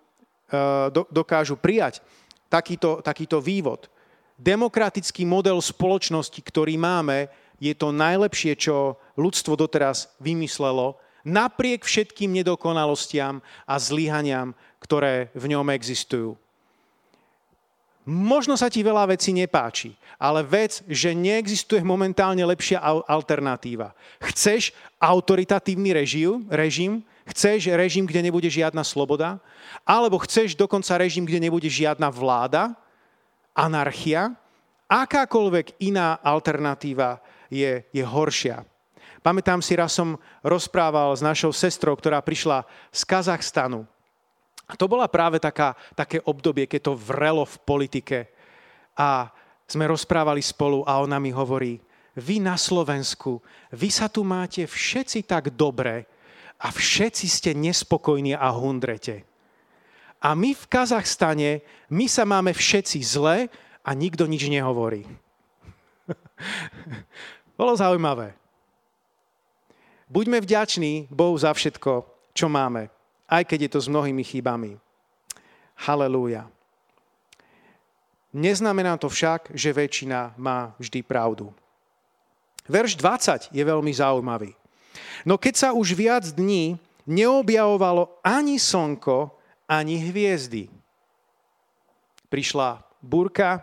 [0.51, 2.01] uh, do, dokážu prijať
[2.49, 3.89] takýto, takýto vývod.
[4.35, 13.41] Demokratický model spoločnosti, ktorý máme, je to najlepšie, čo ľudstvo doteraz vymyslelo napriek všetkým nedokonalostiam
[13.65, 16.37] a zlyhaniam, ktoré v ňom existujú.
[18.05, 22.77] Možno sa ti veľa vecí nepáči, ale vec, že neexistuje momentálne lepšia
[23.09, 23.97] alternatíva.
[24.21, 29.41] Chceš autoritatívny režim, režim, chceš režim, kde nebude žiadna sloboda,
[29.81, 32.77] alebo chceš dokonca režim, kde nebude žiadna vláda,
[33.57, 34.37] anarchia,
[34.85, 37.17] akákoľvek iná alternatíva
[37.49, 38.61] je, je horšia.
[39.25, 42.61] Pamätám si, raz som rozprával s našou sestrou, ktorá prišla
[42.93, 43.89] z Kazachstanu
[44.65, 48.19] a to bola práve taká, také obdobie, keď to vrelo v politike.
[48.97, 49.29] A
[49.69, 51.77] sme rozprávali spolu a ona mi hovorí,
[52.15, 56.09] vy na Slovensku, vy sa tu máte všetci tak dobre
[56.57, 59.27] a všetci ste nespokojní a hundrete.
[60.23, 61.61] A my v Kazachstane,
[61.91, 63.51] my sa máme všetci zle
[63.85, 65.05] a nikto nič nehovorí.
[67.59, 68.33] Bolo zaujímavé.
[70.09, 72.94] Buďme vďační Bohu za všetko, čo máme
[73.29, 74.77] aj keď je to s mnohými chybami.
[75.75, 76.47] Halelúja.
[78.35, 81.55] Neznamená to však, že väčšina má vždy pravdu.
[82.67, 84.51] Verš 20 je veľmi zaujímavý.
[85.23, 89.31] No keď sa už viac dní neobjavovalo ani slnko,
[89.69, 90.67] ani hviezdy.
[92.27, 93.61] Prišla burka,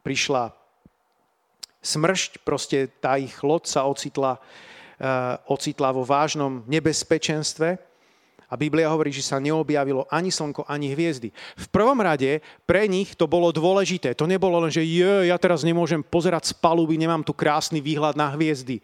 [0.00, 0.50] prišla
[1.84, 7.78] smršť, proste tá ich loď sa ocitla, uh, ocitla vo vážnom nebezpečenstve
[8.46, 11.34] a Biblia hovorí, že sa neobjavilo ani slnko, ani hviezdy.
[11.58, 14.14] V prvom rade pre nich to bolo dôležité.
[14.14, 18.14] To nebolo len, že je, ja teraz nemôžem pozerať z paluby, nemám tu krásny výhľad
[18.14, 18.78] na hviezdy.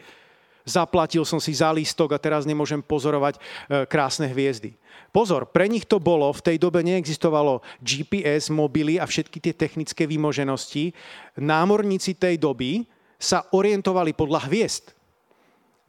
[0.62, 3.40] Zaplatil som si za lístok a teraz nemôžem pozorovať e,
[3.90, 4.78] krásne hviezdy.
[5.10, 10.06] Pozor, pre nich to bolo, v tej dobe neexistovalo GPS, mobily a všetky tie technické
[10.06, 10.94] výmoženosti.
[11.34, 12.86] Námorníci tej doby
[13.18, 14.94] sa orientovali podľa hviezd.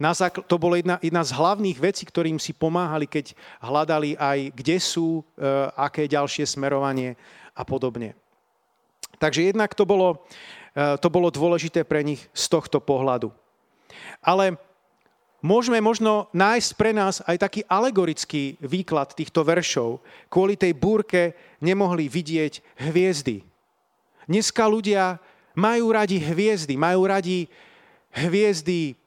[0.01, 4.39] Na zákl- to bolo jedna, jedna z hlavných vecí, ktorým si pomáhali, keď hľadali aj,
[4.57, 5.43] kde sú, e,
[5.77, 7.13] aké ďalšie smerovanie
[7.53, 8.17] a podobne.
[9.21, 10.25] Takže jednak to bolo,
[10.73, 13.29] e, to bolo dôležité pre nich z tohto pohľadu.
[14.25, 14.57] Ale
[15.45, 20.01] môžeme možno nájsť pre nás aj taký alegorický výklad týchto veršov.
[20.27, 23.45] Kvôli tej búrke nemohli vidieť hviezdy.
[24.25, 25.21] Dneska ľudia
[25.53, 27.45] majú radi hviezdy, majú radi
[28.09, 28.97] hviezdy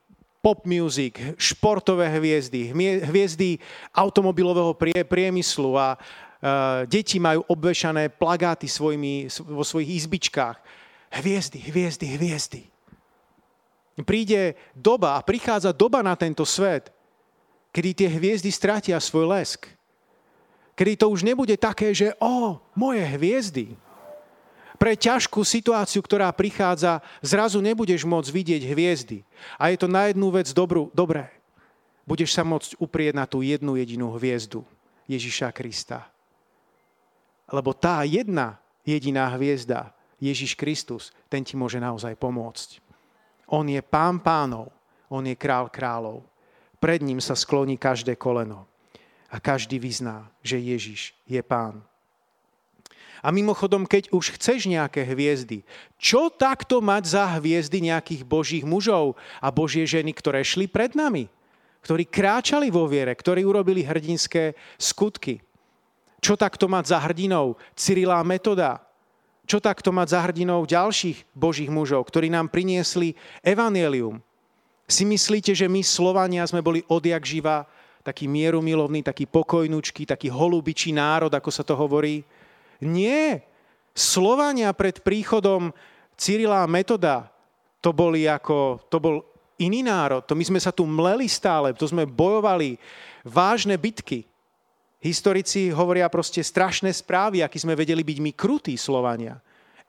[0.46, 2.70] pop music, športové hviezdy,
[3.02, 3.58] hviezdy
[3.90, 4.78] automobilového
[5.10, 5.98] priemyslu a
[6.86, 10.54] deti majú obvešané plagáty svojimi, vo svojich izbičkách.
[11.18, 12.62] Hviezdy, hviezdy, hviezdy.
[14.06, 16.94] Príde doba a prichádza doba na tento svet,
[17.74, 19.66] kedy tie hviezdy stratia svoj lesk.
[20.78, 23.74] Kedy to už nebude také, že o, moje hviezdy,
[24.76, 29.18] pre ťažkú situáciu, ktorá prichádza, zrazu nebudeš môcť vidieť hviezdy.
[29.56, 31.32] A je to na jednu vec dobrú, dobré.
[32.06, 34.62] Budeš sa môcť uprieť na tú jednu jedinú hviezdu
[35.10, 36.06] Ježiša Krista.
[37.50, 39.90] Lebo tá jedna jediná hviezda,
[40.22, 42.78] Ježiš Kristus, ten ti môže naozaj pomôcť.
[43.50, 44.70] On je pán pánov,
[45.10, 46.26] on je král kráľov.
[46.78, 48.66] Pred ním sa skloní každé koleno
[49.30, 51.82] a každý vyzná, že Ježiš je pán.
[53.24, 55.64] A mimochodom, keď už chceš nejaké hviezdy,
[55.96, 61.32] čo takto mať za hviezdy nejakých božích mužov a božie ženy, ktoré šli pred nami?
[61.80, 65.38] Ktorí kráčali vo viere, ktorí urobili hrdinské skutky.
[66.18, 68.82] Čo takto mať za hrdinou Cyrilá metoda?
[69.46, 73.14] Čo takto mať za hrdinou ďalších božích mužov, ktorí nám priniesli
[73.46, 74.18] evanielium?
[74.90, 77.66] Si myslíte, že my Slovania sme boli odjak živa
[78.02, 82.22] taký mierumilovný, taký pokojnúčky, taký holubičí národ, ako sa to hovorí?
[82.82, 83.44] Nie.
[83.96, 85.72] Slovania pred príchodom
[86.16, 87.32] Cyrila a Metoda,
[87.80, 89.24] to boli ako, to bol
[89.56, 90.24] iný národ.
[90.28, 92.76] To my sme sa tu mleli stále, to sme bojovali
[93.24, 94.28] vážne bitky.
[95.00, 99.38] Historici hovoria proste strašné správy, aký sme vedeli byť my krutí Slovania.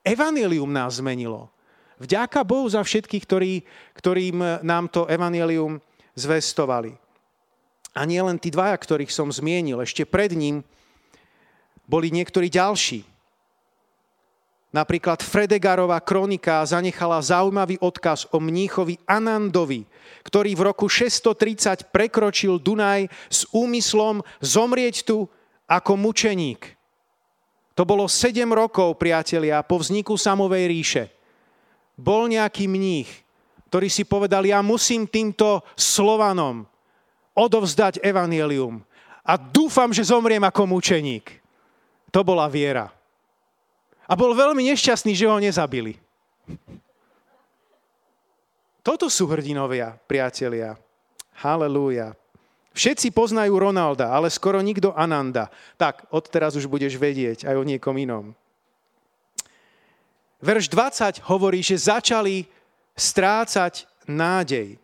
[0.04, 1.50] Evangelium nás zmenilo.
[1.98, 3.52] Vďaka Bohu za všetkých, ktorí,
[3.98, 5.82] ktorým nám to evanelium
[6.14, 6.94] zvestovali.
[7.98, 9.82] A nie len tí dvaja, ktorých som zmienil.
[9.82, 10.62] Ešte pred ním
[11.88, 13.08] boli niektorí ďalší.
[14.68, 19.88] Napríklad Fredegarová kronika zanechala zaujímavý odkaz o mníchovi Anandovi,
[20.28, 25.24] ktorý v roku 630 prekročil Dunaj s úmyslom zomrieť tu
[25.64, 26.76] ako mučeník.
[27.72, 31.04] To bolo 7 rokov, priatelia, po vzniku samovej ríše.
[31.96, 33.08] Bol nejaký mních,
[33.72, 36.68] ktorý si povedal, ja musím týmto Slovanom
[37.32, 38.84] odovzdať evanielium
[39.24, 41.37] a dúfam, že zomriem ako mučeník.
[42.12, 42.88] To bola viera.
[44.08, 46.00] A bol veľmi nešťastný, že ho nezabili.
[48.80, 50.80] Toto sú hrdinovia, priatelia.
[51.36, 52.16] Halelúja.
[52.72, 55.52] Všetci poznajú Ronalda, ale skoro nikto Ananda.
[55.76, 58.32] Tak, odteraz už budeš vedieť aj o niekom inom.
[60.38, 62.46] Verš 20 hovorí, že začali
[62.94, 64.78] strácať nádej.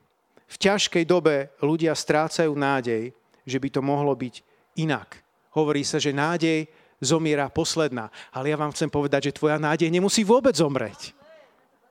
[0.51, 3.15] V ťažkej dobe ľudia strácajú nádej,
[3.47, 4.43] že by to mohlo byť
[4.77, 5.23] inak.
[5.55, 6.67] Hovorí sa, že nádej
[7.03, 8.11] zomiera posledná.
[8.31, 11.15] Ale ja vám chcem povedať, že tvoja nádej nemusí vôbec zomreť.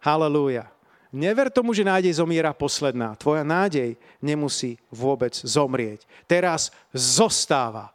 [0.03, 0.67] Halelúja.
[1.13, 3.13] Never tomu, že nádej zomiera posledná.
[3.13, 6.03] Tvoja nádej nemusí vôbec zomrieť.
[6.25, 7.93] Teraz zostáva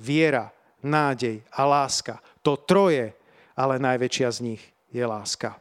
[0.00, 0.48] viera,
[0.80, 2.16] nádej a láska.
[2.40, 3.12] To troje,
[3.52, 5.60] ale najväčšia z nich je láska.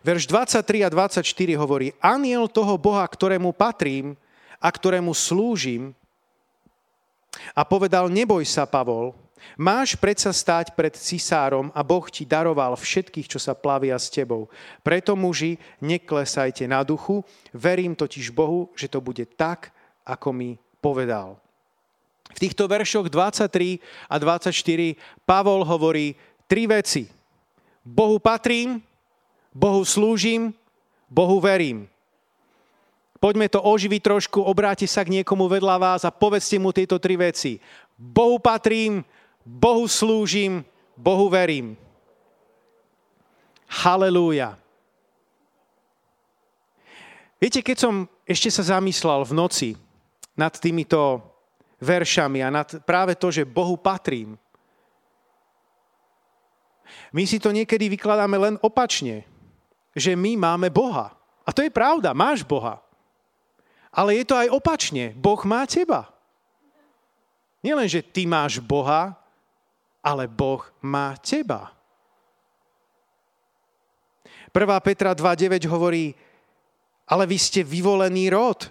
[0.00, 1.20] Verš 23 a 24
[1.58, 4.16] hovorí, aniel toho Boha, ktorému patrím
[4.56, 5.92] a ktorému slúžim,
[7.56, 9.14] a povedal, neboj sa, Pavol,
[9.58, 14.50] máš predsa stáť pred cisárom a Boh ti daroval všetkých, čo sa plavia s tebou.
[14.82, 17.22] Preto, muži, neklesajte na duchu,
[17.54, 19.70] verím totiž Bohu, že to bude tak,
[20.06, 21.36] ako mi povedal.
[22.28, 24.52] V týchto veršoch 23 a 24
[25.24, 26.14] Pavol hovorí
[26.44, 27.08] tri veci.
[27.82, 28.84] Bohu patrím,
[29.52, 30.52] Bohu slúžim,
[31.08, 31.88] Bohu verím.
[33.18, 37.18] Poďme to oživiť trošku, obráti sa k niekomu vedľa vás a povedzte mu tieto tri
[37.18, 37.58] veci.
[37.98, 39.02] Bohu patrím,
[39.42, 40.62] Bohu slúžim,
[40.94, 41.74] Bohu verím.
[43.68, 44.54] Halelúja.
[47.42, 47.94] Viete, keď som
[48.26, 49.70] ešte sa zamyslel v noci
[50.38, 51.22] nad týmito
[51.82, 54.38] veršami a nad práve to, že Bohu patrím,
[57.12, 59.26] my si to niekedy vykladáme len opačne
[59.98, 61.12] že my máme Boha.
[61.42, 62.78] A to je pravda, máš Boha.
[63.98, 65.10] Ale je to aj opačne.
[65.18, 66.06] Boh má teba.
[67.66, 69.18] Nielen, že ty máš Boha,
[69.98, 71.74] ale Boh má teba.
[74.54, 74.86] 1.
[74.86, 76.14] Petra 2.9 hovorí,
[77.10, 78.70] ale vy ste vyvolený rod,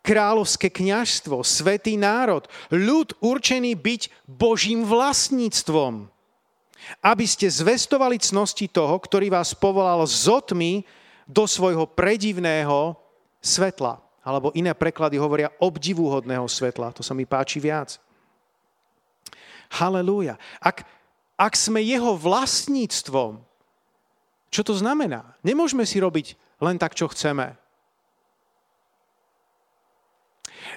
[0.00, 6.08] kráľovské kňažstvo, svetý národ, ľud určený byť Božím vlastníctvom
[7.02, 10.72] aby ste zvestovali cnosti toho, ktorý vás povolal z otmy
[11.28, 12.96] do svojho predivného
[13.42, 14.02] svetla.
[14.22, 16.92] Alebo iné preklady hovoria obdivuhodného svetla.
[16.92, 17.96] To sa mi páči viac.
[19.72, 20.36] Halelúja.
[20.60, 20.84] Ak,
[21.38, 23.40] ak sme jeho vlastníctvom,
[24.48, 25.36] čo to znamená?
[25.44, 27.56] Nemôžeme si robiť len tak, čo chceme.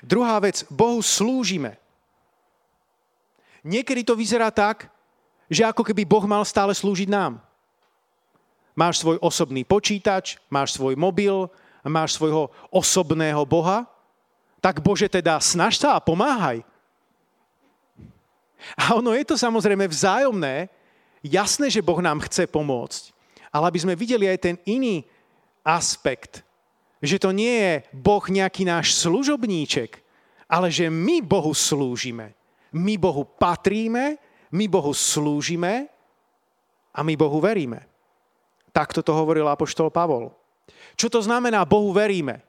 [0.04, 1.76] Druhá vec, Bohu slúžime.
[3.62, 4.90] Niekedy to vyzerá tak,
[5.52, 7.38] že ako keby Boh mal stále slúžiť nám.
[8.72, 11.52] Máš svoj osobný počítač, máš svoj mobil,
[11.90, 13.88] máš svojho osobného Boha,
[14.62, 16.62] tak Bože teda snaž sa a pomáhaj.
[18.78, 20.70] A ono je to samozrejme vzájomné,
[21.26, 23.10] jasné, že Boh nám chce pomôcť,
[23.50, 25.02] ale aby sme videli aj ten iný
[25.66, 26.46] aspekt,
[27.02, 29.98] že to nie je Boh nejaký náš služobníček,
[30.46, 32.38] ale že my Bohu slúžime.
[32.70, 34.22] My Bohu patríme
[34.52, 35.88] my Bohu slúžime
[36.92, 37.88] a my Bohu veríme.
[38.76, 40.36] Takto to hovoril apoštol Pavol.
[40.96, 42.44] Čo to znamená Bohu veríme?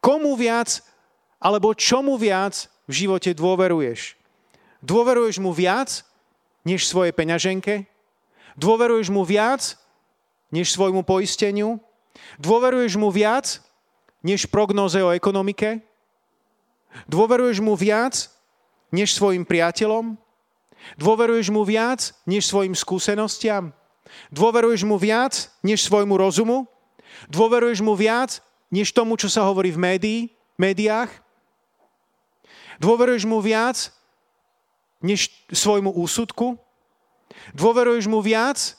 [0.00, 0.80] Komu viac
[1.40, 4.16] alebo čomu viac v živote dôveruješ?
[4.80, 6.04] Dôveruješ mu viac
[6.64, 7.84] než svojej peňaženke?
[8.56, 9.76] Dôveruješ mu viac
[10.48, 11.80] než svojmu poisteniu?
[12.40, 13.60] Dôveruješ mu viac
[14.24, 15.80] než prognoze o ekonomike?
[17.06, 18.28] Dôveruješ mu viac
[18.90, 20.18] než svojim priateľom?
[20.96, 23.72] Dôveruješ mu viac, než svojim skúsenostiam?
[24.32, 26.66] Dôveruješ mu viac, než svojmu rozumu?
[27.28, 28.40] Dôveruješ mu viac,
[28.70, 30.20] než tomu, čo sa hovorí v médii,
[30.56, 31.10] médiách?
[32.80, 33.92] Dôveruješ mu viac,
[35.04, 36.56] než svojmu úsudku?
[37.52, 38.78] Dôveruješ mu viac,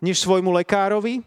[0.00, 1.20] než svojmu lekárovi?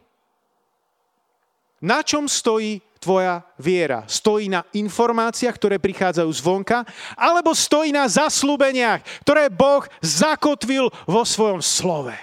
[1.79, 4.03] Na čom stojí tvoja viera?
[4.09, 6.83] Stojí na informáciách, ktoré prichádzajú zvonka,
[7.15, 12.15] alebo stojí na zaslúbeniach, ktoré Boh zakotvil vo svojom slove?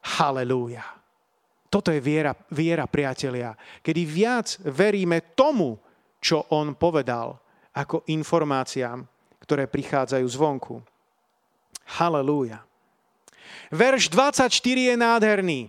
[0.00, 0.99] Halelúja.
[1.70, 5.78] Toto je viera, viera, priatelia, kedy viac veríme tomu,
[6.18, 7.38] čo on povedal,
[7.70, 9.06] ako informáciám,
[9.46, 10.82] ktoré prichádzajú zvonku.
[11.94, 12.66] Halelúja.
[13.70, 14.50] Verš 24
[14.90, 15.60] je nádherný.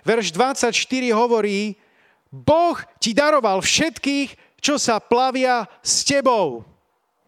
[0.00, 0.72] Verš 24
[1.12, 1.76] hovorí,
[2.32, 6.64] Boh ti daroval všetkých, čo sa plavia s tebou.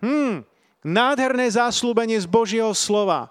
[0.00, 0.44] Hmm,
[0.80, 3.28] nádherné záslúbenie z Božieho slova.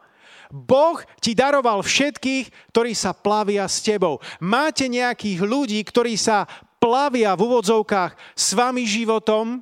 [0.50, 4.18] Boh ti daroval všetkých, ktorí sa plavia s tebou.
[4.42, 6.50] Máte nejakých ľudí, ktorí sa
[6.82, 9.62] plavia v úvodzovkách s vami životom?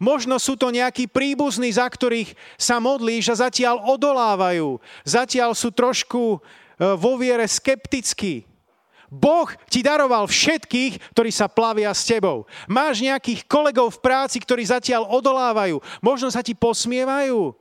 [0.00, 4.80] Možno sú to nejakí príbuzní, za ktorých sa modlíš a zatiaľ odolávajú.
[5.04, 8.48] Zatiaľ sú trošku e, vo viere skeptickí.
[9.12, 12.48] Boh ti daroval všetkých, ktorí sa plavia s tebou.
[12.64, 15.76] Máš nejakých kolegov v práci, ktorí zatiaľ odolávajú.
[16.00, 17.52] Možno sa ti posmievajú.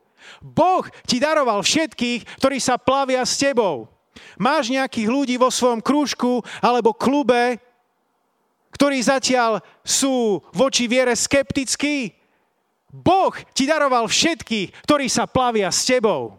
[0.42, 3.90] Boh ti daroval všetkých, ktorí sa plavia s tebou.
[4.38, 7.58] Máš nejakých ľudí vo svojom krúžku alebo klube,
[8.76, 12.16] ktorí zatiaľ sú voči viere skeptickí.
[12.92, 16.36] Boh ti daroval všetkých, ktorí sa plavia s tebou.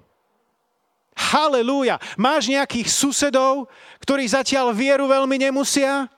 [1.12, 2.01] Halelúja.
[2.16, 3.68] Máš nejakých susedov,
[4.01, 6.09] ktorí zatiaľ vieru veľmi nemusia?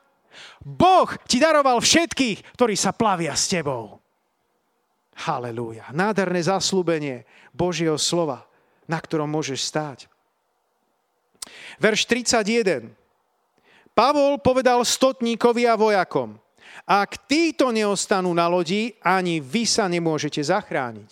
[0.63, 4.04] Boh ti daroval všetkých, ktorí sa plavia s tebou.
[5.15, 5.91] Halelúja.
[5.95, 7.23] Nádherné zaslúbenie
[7.55, 8.43] Božieho slova,
[8.91, 9.99] na ktorom môžeš stáť.
[11.79, 12.91] Verš 31.
[13.95, 16.35] Pavol povedal stotníkovi a vojakom,
[16.85, 21.11] ak títo neostanú na lodi, ani vy sa nemôžete zachrániť.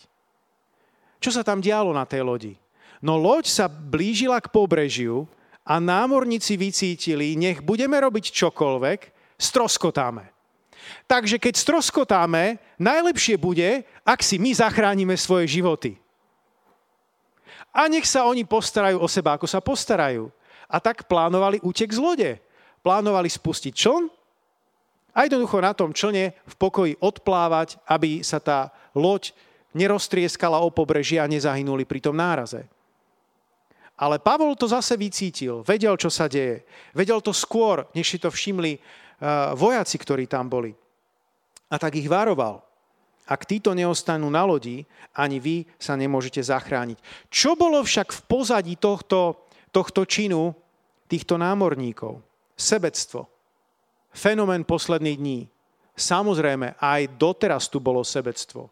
[1.23, 2.55] Čo sa tam dialo na tej lodi?
[2.99, 5.31] No loď sa blížila k pobrežiu
[5.63, 9.01] a námorníci vycítili, nech budeme robiť čokoľvek,
[9.39, 10.27] stroskotáme.
[11.07, 15.99] Takže keď stroskotáme, najlepšie bude, ak si my zachránime svoje životy.
[17.73, 20.29] A nech sa oni postarajú o seba, ako sa postarajú.
[20.69, 22.31] A tak plánovali útek z lode.
[22.85, 24.11] Plánovali spustiť čln
[25.13, 29.37] a jednoducho na tom člne v pokoji odplávať, aby sa tá loď
[29.77, 32.65] neroztrieskala o pobrežie a nezahynuli pri tom náraze.
[33.97, 36.65] Ale Pavol to zase vycítil, vedel, čo sa deje.
[36.97, 38.81] Vedel to skôr, než si to všimli
[39.55, 40.75] vojaci, ktorí tam boli.
[41.71, 42.61] A tak ich varoval.
[43.23, 44.83] Ak títo neostanú na lodi,
[45.15, 46.99] ani vy sa nemôžete zachrániť.
[47.31, 50.53] Čo bolo však v pozadí tohto, tohto činu
[51.07, 52.19] týchto námorníkov?
[52.59, 53.31] Sebectvo.
[54.13, 55.41] Fenomén posledných dní.
[55.95, 58.69] Samozrejme, aj doteraz tu bolo sebectvo.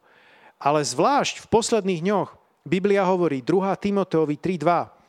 [0.60, 2.30] Ale zvlášť v posledných dňoch
[2.66, 3.70] Biblia hovorí 2.
[3.80, 5.00] Timoteovi 3.2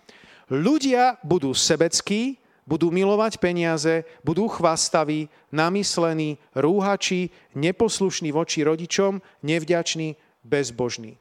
[0.51, 2.40] Ľudia budú sebeckí,
[2.71, 10.15] budú milovať peniaze, budú chvastaví, namyslení, rúhači, neposlušní voči rodičom, nevďační,
[10.47, 11.19] bezbožní.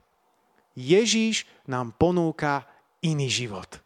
[0.78, 2.70] Ježíš nám ponúka
[3.03, 3.82] iný život.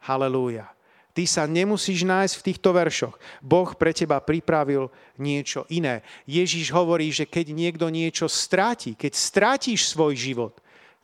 [0.00, 0.72] Halelúja.
[1.12, 3.20] Ty sa nemusíš nájsť v týchto veršoch.
[3.44, 4.88] Boh pre teba pripravil
[5.20, 6.00] niečo iné.
[6.24, 10.56] Ježíš hovorí, že keď niekto niečo stráti, keď strátiš svoj život,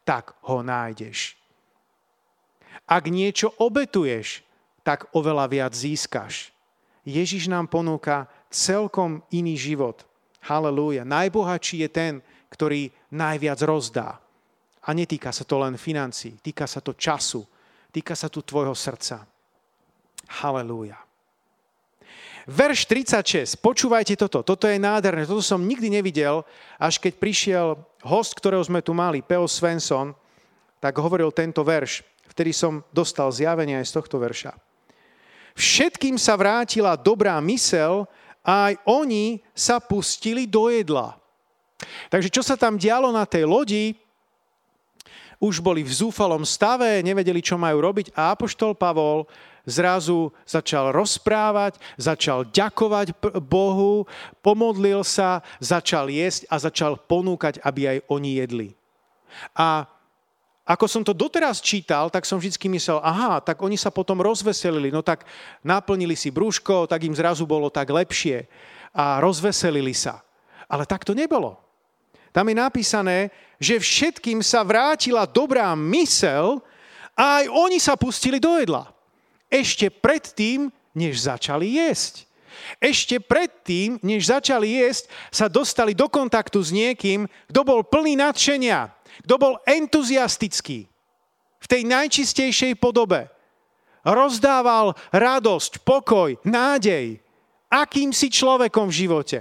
[0.08, 1.36] tak ho nájdeš.
[2.88, 4.47] Ak niečo obetuješ,
[4.88, 6.48] tak oveľa viac získaš.
[7.04, 10.08] Ježiš nám ponúka celkom iný život.
[10.40, 11.04] Halelúja.
[11.04, 12.12] Najbohatší je ten,
[12.48, 14.16] ktorý najviac rozdá.
[14.80, 17.44] A netýka sa to len financí, týka sa to času,
[17.92, 19.28] týka sa tu tvojho srdca.
[20.40, 20.96] Halelúja.
[22.48, 26.48] Verš 36, počúvajte toto, toto je nádherné, toto som nikdy nevidel,
[26.80, 27.66] až keď prišiel
[28.00, 30.16] host, ktorého sme tu mali, Peo Svensson,
[30.80, 32.00] tak hovoril tento verš
[32.38, 34.67] vtedy som dostal zjavenie aj z tohto verša.
[35.58, 38.06] Všetkým sa vrátila dobrá mysel
[38.46, 41.18] a aj oni sa pustili do jedla.
[42.06, 43.98] Takže čo sa tam dialo na tej lodi,
[45.38, 49.26] už boli v zúfalom stave, nevedeli, čo majú robiť a Apoštol Pavol
[49.68, 54.08] zrazu začal rozprávať, začal ďakovať Bohu,
[54.42, 58.68] pomodlil sa, začal jesť a začal ponúkať, aby aj oni jedli.
[59.54, 59.86] A
[60.68, 64.92] ako som to doteraz čítal, tak som vždy myslel, aha, tak oni sa potom rozveselili,
[64.92, 65.24] no tak
[65.64, 68.44] naplnili si brúško, tak im zrazu bolo tak lepšie
[68.92, 70.20] a rozveselili sa.
[70.68, 71.56] Ale tak to nebolo.
[72.36, 76.60] Tam je napísané, že všetkým sa vrátila dobrá mysel
[77.16, 78.92] a aj oni sa pustili do jedla.
[79.48, 82.28] Ešte predtým, než začali jesť.
[82.76, 88.92] Ešte predtým, než začali jesť, sa dostali do kontaktu s niekým, kto bol plný nadšenia,
[89.24, 90.88] kto bol entuziastický
[91.58, 93.26] v tej najčistejšej podobe.
[94.06, 97.20] Rozdával radosť, pokoj, nádej.
[97.68, 99.38] Akým si človekom v živote?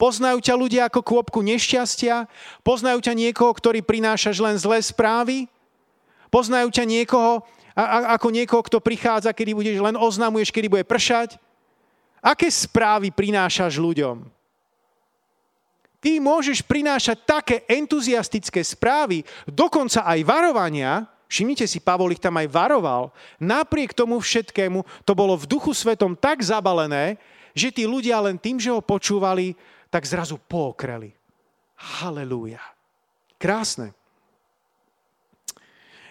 [0.00, 2.24] Poznajú ťa ľudia ako kôpku nešťastia?
[2.64, 5.44] Poznajú ťa niekoho, ktorý prinášaš len zlé správy?
[6.32, 7.44] Poznajú ťa niekoho,
[7.76, 11.36] a, ako niekoho, kto prichádza, kedy budeš len oznamuješ, kedy bude pršať?
[12.24, 14.39] Aké správy prinášaš ľuďom?
[16.00, 22.48] Ty môžeš prinášať také entuziastické správy, dokonca aj varovania, všimnite si, Pavol ich tam aj
[22.50, 27.20] varoval, napriek tomu všetkému to bolo v duchu svetom tak zabalené,
[27.52, 29.54] že tí ľudia len tým, že ho počúvali,
[29.92, 31.12] tak zrazu pokreli.
[31.76, 32.60] Halelúja.
[33.40, 33.96] Krásne.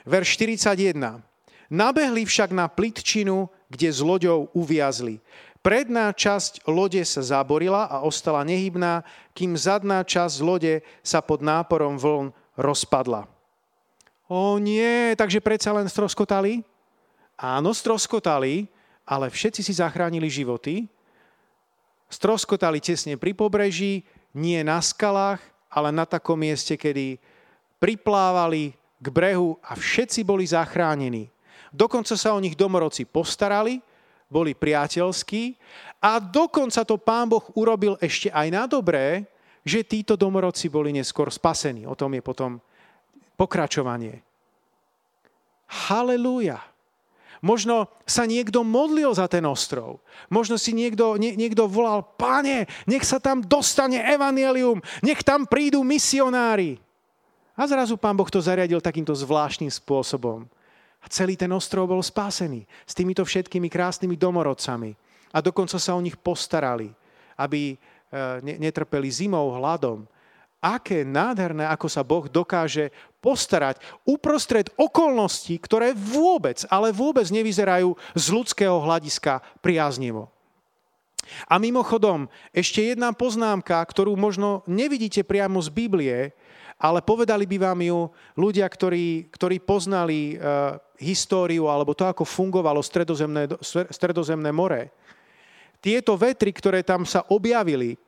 [0.08, 1.22] Verš 41.
[1.70, 5.22] Nabehli však na plitčinu, kde s loďou uviazli.
[5.60, 9.04] Predná časť lode sa zaborila a ostala nehybná,
[9.36, 13.28] kým zadná časť lode sa pod náporom vln rozpadla.
[14.30, 16.64] O nie, takže predsa len stroskotali?
[17.36, 18.72] Áno, stroskotali,
[19.04, 20.88] ale všetci si zachránili životy
[22.10, 24.04] stroskotali tesne pri pobreží,
[24.34, 25.40] nie na skalách,
[25.70, 27.22] ale na takom mieste, kedy
[27.78, 31.30] priplávali k brehu a všetci boli zachránení.
[31.70, 33.80] Dokonca sa o nich domorodci postarali,
[34.30, 35.58] boli priateľskí
[36.00, 39.26] a dokonca to pán Boh urobil ešte aj na dobré,
[39.66, 41.84] že títo domorodci boli neskôr spasení.
[41.84, 42.62] O tom je potom
[43.36, 44.24] pokračovanie.
[45.68, 46.62] Halelúja.
[47.40, 50.04] Možno sa niekto modlil za ten ostrov.
[50.28, 55.80] Možno si niekto, nie, niekto volal, páne, nech sa tam dostane evanelium, nech tam prídu
[55.80, 56.84] misionári.
[57.56, 60.48] A zrazu pán Boh to zariadil takýmto zvláštnym spôsobom.
[61.00, 64.92] A celý ten ostrov bol spásený s týmito všetkými krásnymi domorodcami.
[65.32, 66.92] A dokonca sa o nich postarali,
[67.40, 67.78] aby e,
[68.60, 70.04] netrpeli zimou, hladom.
[70.60, 72.92] Aké nádherné, ako sa Boh dokáže
[73.24, 80.28] postarať uprostred okolností, ktoré vôbec, ale vôbec nevyzerajú z ľudského hľadiska priaznivo.
[81.46, 86.34] A mimochodom, ešte jedna poznámka, ktorú možno nevidíte priamo z Biblie,
[86.80, 88.00] ale povedali by vám ju
[88.40, 93.52] ľudia, ktorí, ktorí poznali uh, históriu alebo to, ako fungovalo stredozemné,
[93.92, 94.88] stredozemné more.
[95.84, 98.00] Tieto vetry, ktoré tam sa objavili,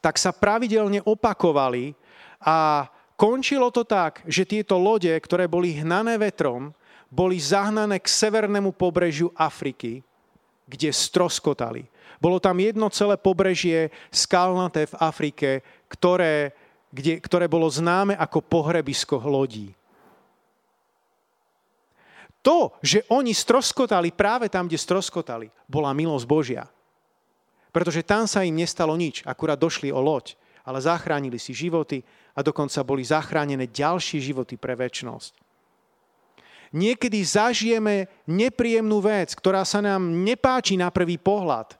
[0.00, 1.92] tak sa pravidelne opakovali
[2.40, 6.72] a končilo to tak, že tieto lode, ktoré boli hnané vetrom,
[7.08, 10.04] boli zahnané k severnému pobrežiu Afriky,
[10.68, 11.88] kde stroskotali.
[12.20, 15.50] Bolo tam jedno celé pobrežie skalnaté v Afrike,
[15.88, 16.52] ktoré
[16.96, 19.76] kde, ktoré bolo známe ako pohrebisko lodí.
[22.40, 26.64] To, že oni stroskotali práve tam, kde stroskotali, bola milosť Božia.
[27.74, 32.00] Pretože tam sa im nestalo nič, akurát došli o loď, ale zachránili si životy
[32.32, 35.36] a dokonca boli zachránené ďalšie životy pre väčnosť.
[36.70, 41.78] Niekedy zažijeme nepríjemnú vec, ktorá sa nám nepáči na prvý pohľad,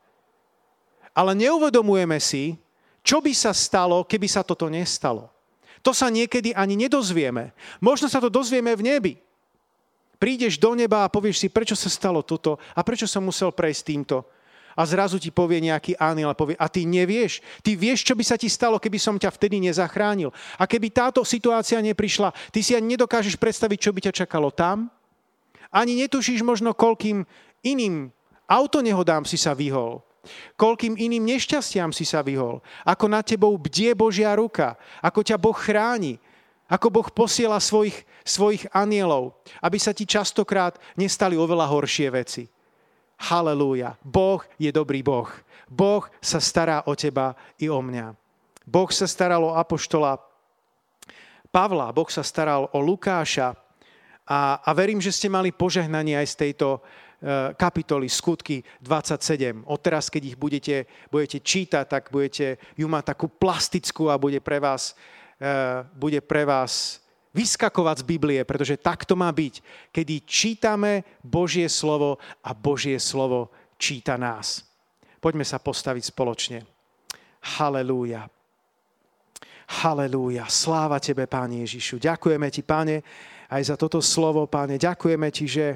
[1.16, 2.60] ale neuvedomujeme si,
[3.06, 5.30] čo by sa stalo, keby sa toto nestalo?
[5.86, 7.54] To sa niekedy ani nedozvieme.
[7.78, 9.14] Možno sa to dozvieme v nebi.
[10.18, 13.82] Prídeš do neba a povieš si, prečo sa stalo toto a prečo som musel prejsť
[13.86, 14.26] týmto.
[14.76, 17.40] A zrazu ti povie nejaký aniel a povie, a ty nevieš.
[17.62, 20.34] Ty vieš, čo by sa ti stalo, keby som ťa vtedy nezachránil.
[20.58, 24.90] A keby táto situácia neprišla, ty si ani nedokážeš predstaviť, čo by ťa čakalo tam.
[25.72, 27.24] Ani netušíš možno, koľkým
[27.64, 28.10] iným
[28.50, 30.04] autonehodám si sa vyhol.
[30.54, 32.62] Koľkým iným nešťastiam si sa vyhol.
[32.82, 34.78] Ako na tebou bdie Božia ruka.
[35.00, 36.20] Ako ťa Boh chráni.
[36.66, 42.44] Ako Boh posiela svojich, svojich anielov, aby sa ti častokrát nestali oveľa horšie veci.
[43.16, 43.94] Halelúja.
[44.02, 45.30] Boh je dobrý Boh.
[45.70, 48.14] Boh sa stará o teba i o mňa.
[48.66, 50.18] Boh sa staral o apoštola
[51.54, 53.56] Pavla, Boh sa staral o Lukáša
[54.26, 56.82] a, a verím, že ste mali požehnanie aj z tejto,
[57.56, 59.64] kapitoly skutky 27.
[59.66, 64.60] Odteraz, keď ich budete, budete čítať, tak budete ju mať takú plastickú a bude pre
[64.60, 64.92] vás,
[65.40, 67.00] eh, bude pre vás
[67.32, 69.60] vyskakovať z Biblie, pretože tak to má byť,
[69.92, 74.64] kedy čítame Božie slovo a Božie slovo číta nás.
[75.20, 76.64] Poďme sa postaviť spoločne.
[77.60, 78.24] Halelúja.
[79.84, 80.48] Halelúja.
[80.48, 82.00] Sláva Tebe, Páne Ježišu.
[82.00, 82.96] Ďakujeme Ti, Páne,
[83.52, 84.80] aj za toto slovo, Páne.
[84.80, 85.66] Ďakujeme Ti, že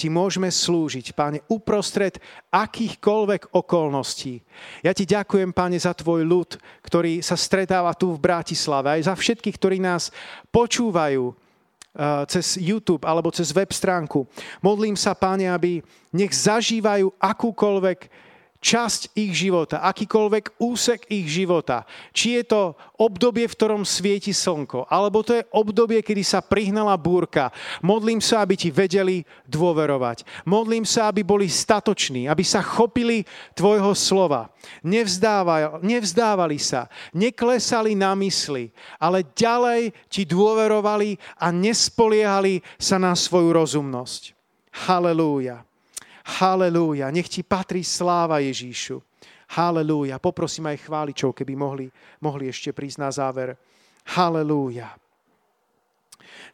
[0.00, 2.16] ti môžeme slúžiť, Páne, uprostred
[2.48, 4.40] akýchkoľvek okolností.
[4.80, 9.14] Ja ti ďakujem, Páne, za tvoj ľud, ktorý sa stretáva tu v Bratislave, aj za
[9.14, 10.08] všetkých, ktorí nás
[10.48, 11.34] počúvajú eh,
[12.32, 14.24] cez YouTube alebo cez web stránku.
[14.64, 15.84] Modlím sa, Páne, aby
[16.16, 18.29] nech zažívajú akúkoľvek
[18.60, 21.88] časť ich života, akýkoľvek úsek ich života.
[22.12, 22.62] Či je to
[23.00, 27.48] obdobie, v ktorom svieti slnko, alebo to je obdobie, kedy sa prihnala búrka.
[27.80, 30.44] Modlím sa, aby ti vedeli dôverovať.
[30.44, 33.24] Modlím sa, aby boli statoční, aby sa chopili
[33.56, 34.52] tvojho slova.
[34.84, 38.68] Nevzdávali, nevzdávali sa, neklesali na mysli,
[39.00, 44.36] ale ďalej ti dôverovali a nespoliehali sa na svoju rozumnosť.
[44.84, 45.69] Halelúja.
[46.38, 47.10] Halelúja.
[47.10, 49.02] Nech ti patrí sláva Ježíšu.
[49.50, 50.22] Halelúja.
[50.22, 51.86] Poprosím aj chváličov, keby mohli,
[52.22, 53.58] mohli ešte prísť na záver.
[54.14, 54.94] Halelúja.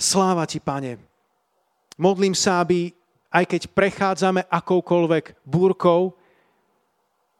[0.00, 0.96] Sláva ti, pane.
[2.00, 2.92] Modlím sa, aby
[3.32, 6.16] aj keď prechádzame akoukoľvek búrkou,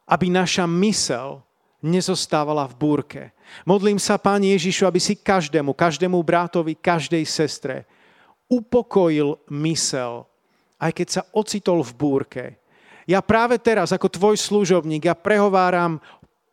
[0.05, 1.41] aby naša mysel
[1.81, 3.21] nezostávala v búrke.
[3.65, 7.85] Modlím sa, Pán Ježišu, aby si každému, každému brátovi, každej sestre
[8.49, 10.25] upokojil mysel
[10.77, 12.43] aj keď sa ocitol v búrke.
[13.07, 16.03] Ja práve teraz, ako tvoj služobník, ja prehováram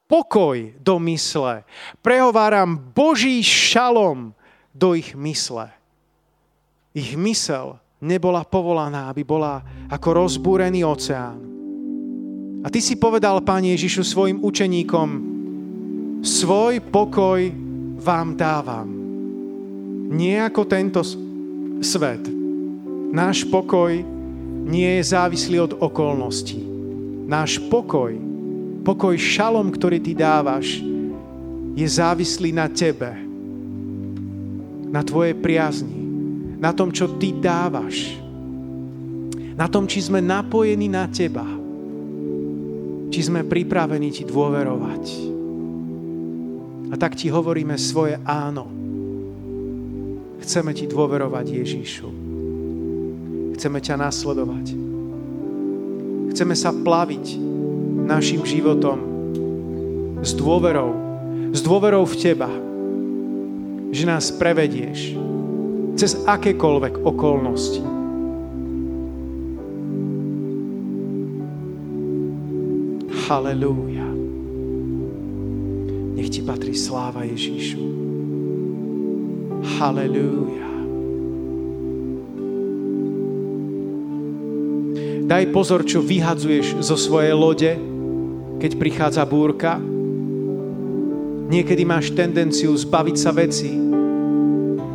[0.06, 1.66] pokoj do mysle.
[1.98, 4.30] Prehováram Boží šalom
[4.70, 5.74] do ich mysle.
[6.94, 11.54] Ich mysel nebola povolaná, aby bola ako rozbúrený oceán,
[12.64, 15.08] A ty si povedal, Pán Ježišu, svojim učeníkom,
[16.24, 17.52] svoj pokoj
[18.00, 18.88] vám dávam.
[20.08, 21.04] Nie ako tento
[21.84, 22.24] svet.
[23.12, 24.13] Náš pokoj
[24.64, 26.60] nie je závislý od okolností.
[27.28, 28.16] Náš pokoj,
[28.80, 30.80] pokoj šalom, ktorý ty dávaš,
[31.76, 33.12] je závislý na tebe,
[34.88, 36.00] na tvojej priazni,
[36.56, 38.16] na tom, čo ty dávaš,
[39.54, 41.46] na tom, či sme napojení na teba,
[43.12, 45.04] či sme pripravení ti dôverovať.
[46.90, 48.70] A tak ti hovoríme svoje áno.
[50.42, 52.23] Chceme ti dôverovať Ježíšu.
[53.54, 54.66] Chceme ťa nasledovať.
[56.34, 57.38] Chceme sa plaviť
[58.04, 58.98] našim životom
[60.20, 61.04] s dôverou
[61.54, 62.50] s dôverou v Teba,
[63.94, 65.14] že nás prevedieš
[65.94, 67.78] cez akékoľvek okolnosti.
[73.30, 74.08] Halelúja.
[76.18, 77.78] Nech Ti patrí sláva Ježíšu.
[79.78, 80.73] Halelúja.
[85.24, 87.72] Daj pozor, čo vyhadzuješ zo svojej lode,
[88.60, 89.80] keď prichádza búrka,
[91.44, 93.68] Niekedy máš tendenciu zbaviť sa veci,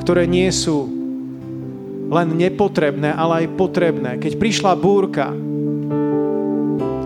[0.02, 0.90] ktoré nie sú
[2.10, 4.18] len nepotrebné, ale aj potrebné.
[4.18, 5.30] Keď prišla búrka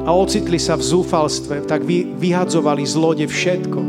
[0.07, 3.79] a ocitli sa v zúfalstve, tak vy, vyhadzovali z lode všetko.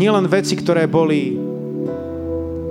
[0.00, 1.36] Nielen veci, ktoré boli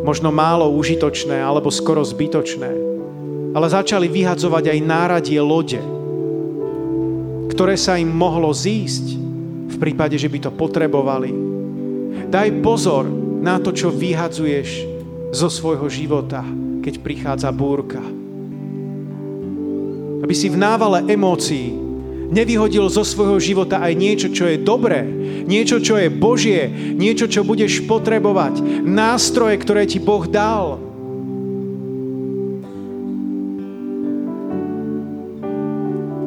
[0.02, 2.91] možno málo užitočné alebo skoro zbytočné,
[3.52, 5.82] ale začali vyhadzovať aj náradie lode,
[7.52, 9.06] ktoré sa im mohlo zísť
[9.72, 11.52] v prípade, že by to potrebovali
[12.32, 13.08] Daj pozor
[13.44, 14.88] na to, čo vyhadzuješ
[15.32, 16.44] zo svojho života,
[16.84, 18.00] keď prichádza búrka.
[20.22, 21.76] Aby si v návale emócií
[22.32, 25.04] nevyhodil zo svojho života aj niečo, čo je dobré,
[25.44, 30.80] niečo, čo je Božie, niečo, čo budeš potrebovať, nástroje, ktoré ti Boh dal.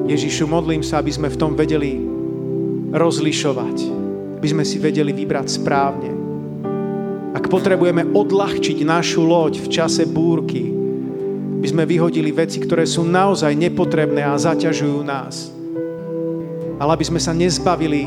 [0.04, 2.00] Ježišu, modlím sa, aby sme v tom vedeli
[2.94, 4.04] rozlišovať
[4.44, 6.12] aby sme si vedeli vybrať správne.
[7.32, 10.68] Ak potrebujeme odľahčiť našu loď v čase búrky,
[11.64, 15.48] by sme vyhodili veci, ktoré sú naozaj nepotrebné a zaťažujú nás.
[16.76, 18.04] Ale aby sme sa nezbavili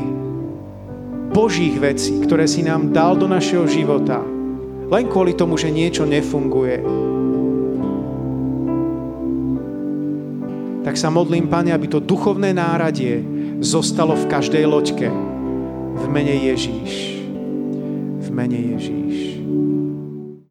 [1.34, 4.22] Božích vecí, ktoré si nám dal do našeho života,
[4.94, 7.17] len kvôli tomu, že niečo nefunguje.
[10.86, 13.20] Tak sa modlím, Pane, aby to duchovné náradie
[13.60, 15.08] zostalo v každej loďke
[15.98, 16.94] v mene Ježíš.
[18.22, 19.27] V mene Ježíš.